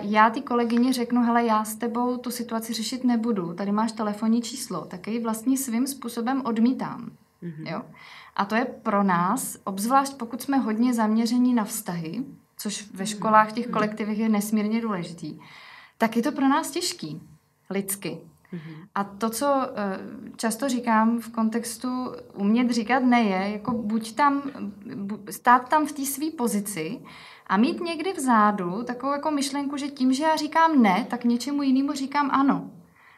já 0.00 0.30
ty 0.30 0.40
kolegyně 0.40 0.92
řeknu, 0.92 1.22
hele, 1.22 1.44
já 1.44 1.64
s 1.64 1.74
tebou 1.74 2.16
tu 2.16 2.30
situaci 2.30 2.72
řešit 2.72 3.04
nebudu, 3.04 3.54
tady 3.54 3.72
máš 3.72 3.92
telefonní 3.92 4.42
číslo, 4.42 4.84
tak 4.84 5.08
ji 5.08 5.20
vlastně 5.20 5.58
svým 5.58 5.86
způsobem 5.86 6.42
odmítám. 6.44 7.10
Mm-hmm. 7.42 7.72
Jo? 7.72 7.82
A 8.36 8.44
to 8.44 8.54
je 8.54 8.64
pro 8.64 9.02
nás, 9.02 9.58
obzvlášť 9.64 10.14
pokud 10.16 10.42
jsme 10.42 10.56
hodně 10.56 10.94
zaměření 10.94 11.54
na 11.54 11.64
vztahy, 11.64 12.24
což 12.56 12.90
ve 12.94 13.06
školách, 13.06 13.50
v 13.50 13.52
těch 13.52 13.66
mhm. 13.66 13.72
kolektivech 13.72 14.18
je 14.18 14.28
nesmírně 14.28 14.80
důležitý, 14.80 15.38
tak 15.98 16.16
je 16.16 16.22
to 16.22 16.32
pro 16.32 16.48
nás 16.48 16.70
těžký, 16.70 17.22
lidsky. 17.70 18.18
Mm-hmm. 18.52 18.86
A 18.94 19.04
to, 19.04 19.30
co 19.30 19.46
eh, 19.46 19.98
často 20.36 20.68
říkám 20.68 21.20
v 21.20 21.32
kontextu 21.32 21.88
umět 22.34 22.70
říkat 22.70 22.98
ne, 22.98 23.22
je 23.22 23.52
jako 23.52 23.72
buď 23.72 24.14
tam, 24.14 24.42
stát 25.30 25.68
tam 25.68 25.86
v 25.86 25.92
té 25.92 26.04
své 26.04 26.30
pozici 26.30 27.00
a 27.46 27.56
mít 27.56 27.80
někdy 27.80 28.12
vzadu 28.12 28.82
takovou 28.82 29.12
jako 29.12 29.30
myšlenku, 29.30 29.76
že 29.76 29.88
tím, 29.88 30.12
že 30.12 30.24
já 30.24 30.36
říkám 30.36 30.82
ne, 30.82 31.06
tak 31.10 31.24
něčemu 31.24 31.62
jinému 31.62 31.92
říkám 31.92 32.30
ano. 32.30 32.70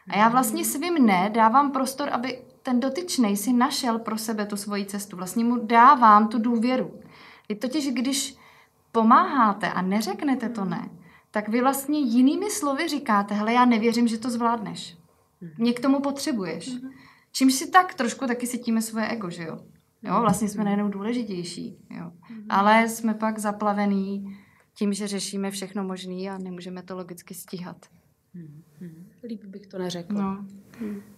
A 0.09 0.17
já 0.17 0.29
vlastně 0.29 0.65
svým 0.65 1.05
ne 1.05 1.29
dávám 1.33 1.71
prostor, 1.71 2.09
aby 2.11 2.39
ten 2.63 2.79
dotyčný 2.79 3.37
si 3.37 3.53
našel 3.53 3.99
pro 3.99 4.17
sebe 4.17 4.45
tu 4.45 4.57
svoji 4.57 4.85
cestu. 4.85 5.17
Vlastně 5.17 5.43
mu 5.43 5.65
dávám 5.65 6.27
tu 6.27 6.39
důvěru. 6.39 6.91
Vy 7.49 7.55
totiž, 7.55 7.91
když 7.91 8.37
pomáháte 8.91 9.71
a 9.71 9.81
neřeknete 9.81 10.49
to 10.49 10.65
ne, 10.65 10.89
tak 11.31 11.49
vy 11.49 11.61
vlastně 11.61 11.99
jinými 11.99 12.51
slovy 12.51 12.87
říkáte, 12.87 13.33
hele, 13.33 13.53
já 13.53 13.65
nevěřím, 13.65 14.07
že 14.07 14.17
to 14.17 14.29
zvládneš. 14.29 14.97
Mě 15.57 15.73
k 15.73 15.79
tomu 15.79 15.99
potřebuješ. 15.99 16.71
Čímž 17.31 17.53
si 17.53 17.71
tak 17.71 17.93
trošku 17.93 18.27
taky 18.27 18.47
cítíme 18.47 18.81
svoje 18.81 19.07
ego, 19.07 19.29
že 19.29 19.43
jo? 19.43 19.59
Jo, 20.03 20.21
vlastně 20.21 20.49
jsme 20.49 20.63
najednou 20.63 20.89
důležitější. 20.89 21.77
Jo. 21.89 22.05
Mm-hmm. 22.05 22.45
Ale 22.49 22.89
jsme 22.89 23.13
pak 23.13 23.39
zaplavený 23.39 24.37
tím, 24.73 24.93
že 24.93 25.07
řešíme 25.07 25.51
všechno 25.51 25.83
možné 25.83 26.29
a 26.29 26.37
nemůžeme 26.37 26.81
to 26.83 26.95
logicky 26.95 27.33
stíhat. 27.33 27.85
Mm-hmm. 28.35 29.03
Líp 29.23 29.45
bych 29.45 29.67
to 29.67 29.77
neřekla. 29.77 30.21
No. 30.21 30.45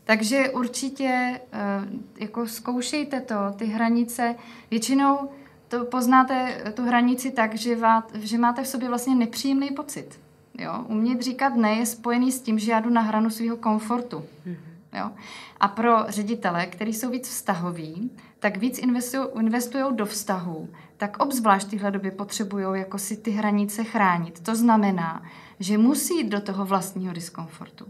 Takže 0.04 0.50
určitě 0.50 1.42
uh, 1.54 2.00
jako 2.20 2.48
zkoušejte 2.48 3.22
to, 3.22 3.36
ty 3.56 3.66
hranice. 3.66 4.36
Většinou 4.72 5.30
to 5.68 5.86
poznáte 5.86 6.64
tu 6.76 6.86
hranici 6.86 7.32
tak, 7.32 7.56
že, 7.56 7.76
vát, 7.76 8.12
že 8.16 8.38
máte 8.38 8.64
v 8.64 8.68
sobě 8.68 8.88
vlastně 8.90 9.16
nepříjemný 9.16 9.70
pocit. 9.70 10.20
Jo? 10.60 10.86
Umět 10.88 11.22
říkat 11.22 11.56
ne 11.56 11.72
je 11.72 11.86
spojený 11.86 12.32
s 12.32 12.42
tím, 12.42 12.60
že 12.60 12.72
já 12.72 12.80
jdu 12.80 12.90
na 12.90 13.02
hranu 13.02 13.30
svého 13.30 13.58
komfortu. 13.58 14.24
Jo? 14.94 15.12
A 15.60 15.68
pro 15.68 15.92
ředitele, 16.08 16.66
kteří 16.66 16.94
jsou 16.94 17.10
víc 17.10 17.30
vztahoví, 17.30 18.12
tak 18.42 18.58
víc 18.58 18.80
investují 19.40 19.86
do 19.96 20.06
vztahu, 20.06 20.70
tak 20.98 21.24
obzvlášť 21.24 21.70
tyhle 21.70 21.92
době 21.92 22.12
potřebují 22.12 22.80
jako 22.80 22.98
si 22.98 23.18
ty 23.18 23.32
hranice 23.32 23.84
chránit. 23.84 24.40
To 24.40 24.56
znamená, 24.56 25.24
že 25.60 25.78
musí 25.78 26.18
jít 26.18 26.30
do 26.30 26.42
toho 26.42 26.66
vlastního 26.66 27.14
diskomfortu. 27.14 27.86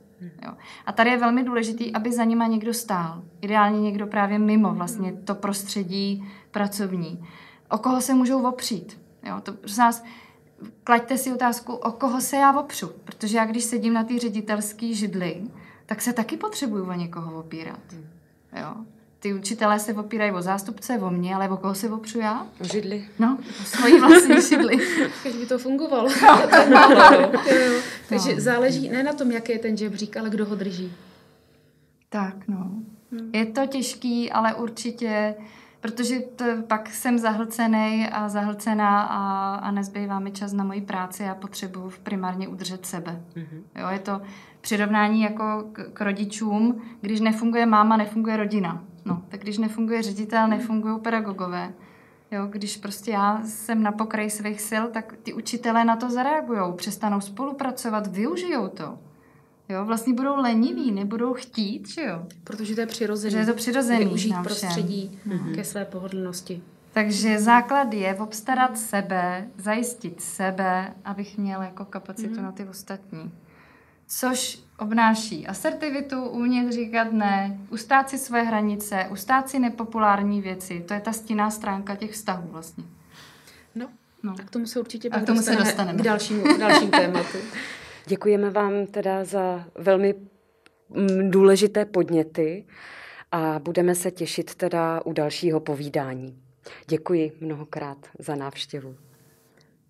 Jo. 0.45 0.53
A 0.85 0.91
tady 0.91 1.09
je 1.09 1.17
velmi 1.17 1.43
důležitý, 1.43 1.93
aby 1.93 2.13
za 2.13 2.23
nima 2.23 2.47
někdo 2.47 2.73
stál. 2.73 3.23
Ideálně 3.41 3.81
někdo 3.81 4.07
právě 4.07 4.39
mimo 4.39 4.73
vlastně 4.73 5.13
to 5.13 5.35
prostředí 5.35 6.27
pracovní. 6.51 7.27
O 7.69 7.77
koho 7.77 8.01
se 8.01 8.13
můžou 8.13 8.43
opřít. 8.43 8.99
Jo. 9.23 9.41
To, 9.41 9.53
nás, 9.77 10.03
klaďte 10.83 11.17
si 11.17 11.33
otázku, 11.33 11.73
o 11.73 11.91
koho 11.91 12.21
se 12.21 12.37
já 12.37 12.59
opřu. 12.59 12.91
Protože 13.03 13.37
já, 13.37 13.45
když 13.45 13.63
sedím 13.63 13.93
na 13.93 14.03
té 14.03 14.19
ředitelské 14.19 14.93
židli, 14.93 15.43
tak 15.85 16.01
se 16.01 16.13
taky 16.13 16.37
potřebuju 16.37 16.89
o 16.89 16.93
někoho 16.93 17.39
opírat. 17.39 17.95
Jo 18.61 18.75
ty 19.21 19.33
učitelé 19.33 19.79
se 19.79 19.93
opírají 19.93 20.31
o 20.31 20.41
zástupce, 20.41 20.97
o 20.97 21.09
mě, 21.09 21.35
ale 21.35 21.49
o 21.49 21.57
koho 21.57 21.75
se 21.75 21.89
opřu 21.89 22.19
já? 22.19 22.47
O 22.61 22.63
židli. 22.63 23.07
No, 23.19 23.37
o 23.61 23.63
svoji 23.63 23.99
vlastní 23.99 24.41
židli. 24.41 24.77
Když 25.21 25.35
by 25.35 25.45
to 25.45 25.57
fungovalo. 25.57 26.09
No. 26.69 27.11
Takže 28.09 28.33
no. 28.35 28.41
záleží 28.41 28.89
ne 28.89 29.03
na 29.03 29.13
tom, 29.13 29.31
jaký 29.31 29.51
je 29.51 29.59
ten 29.59 29.77
žebřík, 29.77 30.17
ale 30.17 30.29
kdo 30.29 30.45
ho 30.45 30.55
drží. 30.55 30.93
Tak, 32.09 32.47
no. 32.47 32.71
Hmm. 33.11 33.29
Je 33.33 33.45
to 33.45 33.67
těžký, 33.67 34.31
ale 34.31 34.53
určitě, 34.53 35.35
protože 35.81 36.19
to, 36.19 36.45
pak 36.67 36.89
jsem 36.89 37.19
zahlcený 37.19 38.07
a 38.11 38.29
zahlcená 38.29 39.01
a, 39.01 39.55
a 39.55 39.71
nezbývá 39.71 40.19
mi 40.19 40.31
čas 40.31 40.53
na 40.53 40.63
moji 40.63 40.81
práci 40.81 41.25
a 41.25 41.35
potřebuji 41.35 41.91
primárně 42.03 42.47
udržet 42.47 42.85
sebe. 42.85 43.21
Hmm. 43.35 43.63
Jo, 43.75 43.87
je 43.89 43.99
to 43.99 44.21
přirovnání 44.61 45.21
jako 45.21 45.63
k, 45.71 45.89
k 45.93 46.01
rodičům, 46.01 46.81
když 47.01 47.19
nefunguje 47.19 47.65
máma, 47.65 47.97
nefunguje 47.97 48.37
rodina. 48.37 48.83
No, 49.05 49.23
tak 49.29 49.41
když 49.41 49.57
nefunguje 49.57 50.01
ředitel, 50.01 50.47
nefungují 50.47 50.99
pedagogové. 50.99 51.73
Jo, 52.31 52.47
když 52.47 52.77
prostě 52.77 53.11
já 53.11 53.41
jsem 53.45 53.83
na 53.83 53.91
pokraji 53.91 54.29
svých 54.29 54.61
sil, 54.69 54.83
tak 54.87 55.13
ty 55.23 55.33
učitelé 55.33 55.85
na 55.85 55.95
to 55.95 56.09
zareagují, 56.09 56.59
přestanou 56.75 57.21
spolupracovat, 57.21 58.07
využijou 58.07 58.67
to. 58.67 58.99
Jo, 59.69 59.85
vlastně 59.85 60.13
budou 60.13 60.35
leniví, 60.35 60.91
nebudou 60.91 61.33
chtít, 61.33 61.89
že 61.89 62.01
jo? 62.01 62.25
Protože 62.43 62.75
to 62.75 62.81
je 62.81 62.87
přirozené. 62.87 63.31
Že 63.31 63.37
je 63.37 63.45
to 63.45 63.53
přirozený 63.53 64.05
Využít 64.05 64.35
prostředí 64.43 65.19
mm-hmm. 65.27 65.55
ke 65.55 65.63
své 65.63 65.85
pohodlnosti. 65.85 66.61
Takže 66.93 67.39
základ 67.39 67.93
je 67.93 68.15
obstarat 68.15 68.77
sebe, 68.77 69.47
zajistit 69.57 70.21
sebe, 70.21 70.93
abych 71.05 71.37
měl 71.37 71.61
jako 71.61 71.85
kapacitu 71.85 72.35
mm-hmm. 72.35 72.43
na 72.43 72.51
ty 72.51 72.67
ostatní. 72.67 73.31
Což 74.19 74.59
obnáší 74.79 75.47
asertivitu, 75.47 76.25
umět 76.25 76.71
říkat 76.71 77.13
ne, 77.13 77.59
ustát 77.69 78.09
si 78.09 78.17
své 78.17 78.43
hranice, 78.43 79.07
ustát 79.11 79.49
si 79.49 79.59
nepopulární 79.59 80.41
věci. 80.41 80.83
To 80.87 80.93
je 80.93 81.01
ta 81.01 81.13
stinná 81.13 81.51
stránka 81.51 81.95
těch 81.95 82.11
vztahů 82.11 82.47
vlastně. 82.51 82.83
No, 83.75 83.89
no. 84.23 84.35
a 84.39 84.43
k 84.43 84.49
tomu 84.49 84.65
se 84.65 84.79
určitě 84.79 85.09
a 85.09 85.19
k 85.19 85.25
tomu 85.25 85.41
se 85.41 85.55
dostaneme. 85.55 85.99
K 85.99 86.01
dalšímu, 86.01 86.43
k 86.43 86.59
dalším 86.59 86.91
tématu. 86.91 87.37
Děkujeme 88.05 88.49
vám 88.49 88.85
teda 88.85 89.23
za 89.25 89.65
velmi 89.75 90.15
mm, 90.89 91.31
důležité 91.31 91.85
podněty 91.85 92.65
a 93.31 93.59
budeme 93.59 93.95
se 93.95 94.11
těšit 94.11 94.55
teda 94.55 95.01
u 95.05 95.13
dalšího 95.13 95.59
povídání. 95.59 96.41
Děkuji 96.87 97.31
mnohokrát 97.41 97.97
za 98.19 98.35
návštěvu. 98.35 98.95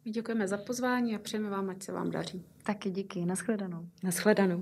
Děkujeme 0.03 0.47
za 0.47 0.57
pozvání 0.57 1.15
a 1.15 1.19
přejeme 1.19 1.49
vám, 1.49 1.69
ať 1.69 1.83
se 1.83 1.91
vám 1.91 2.11
daří. 2.11 2.45
Taky 2.63 2.89
díky. 2.91 3.25
Naschledanou. 3.25 3.85
Naschledanou. 4.03 4.59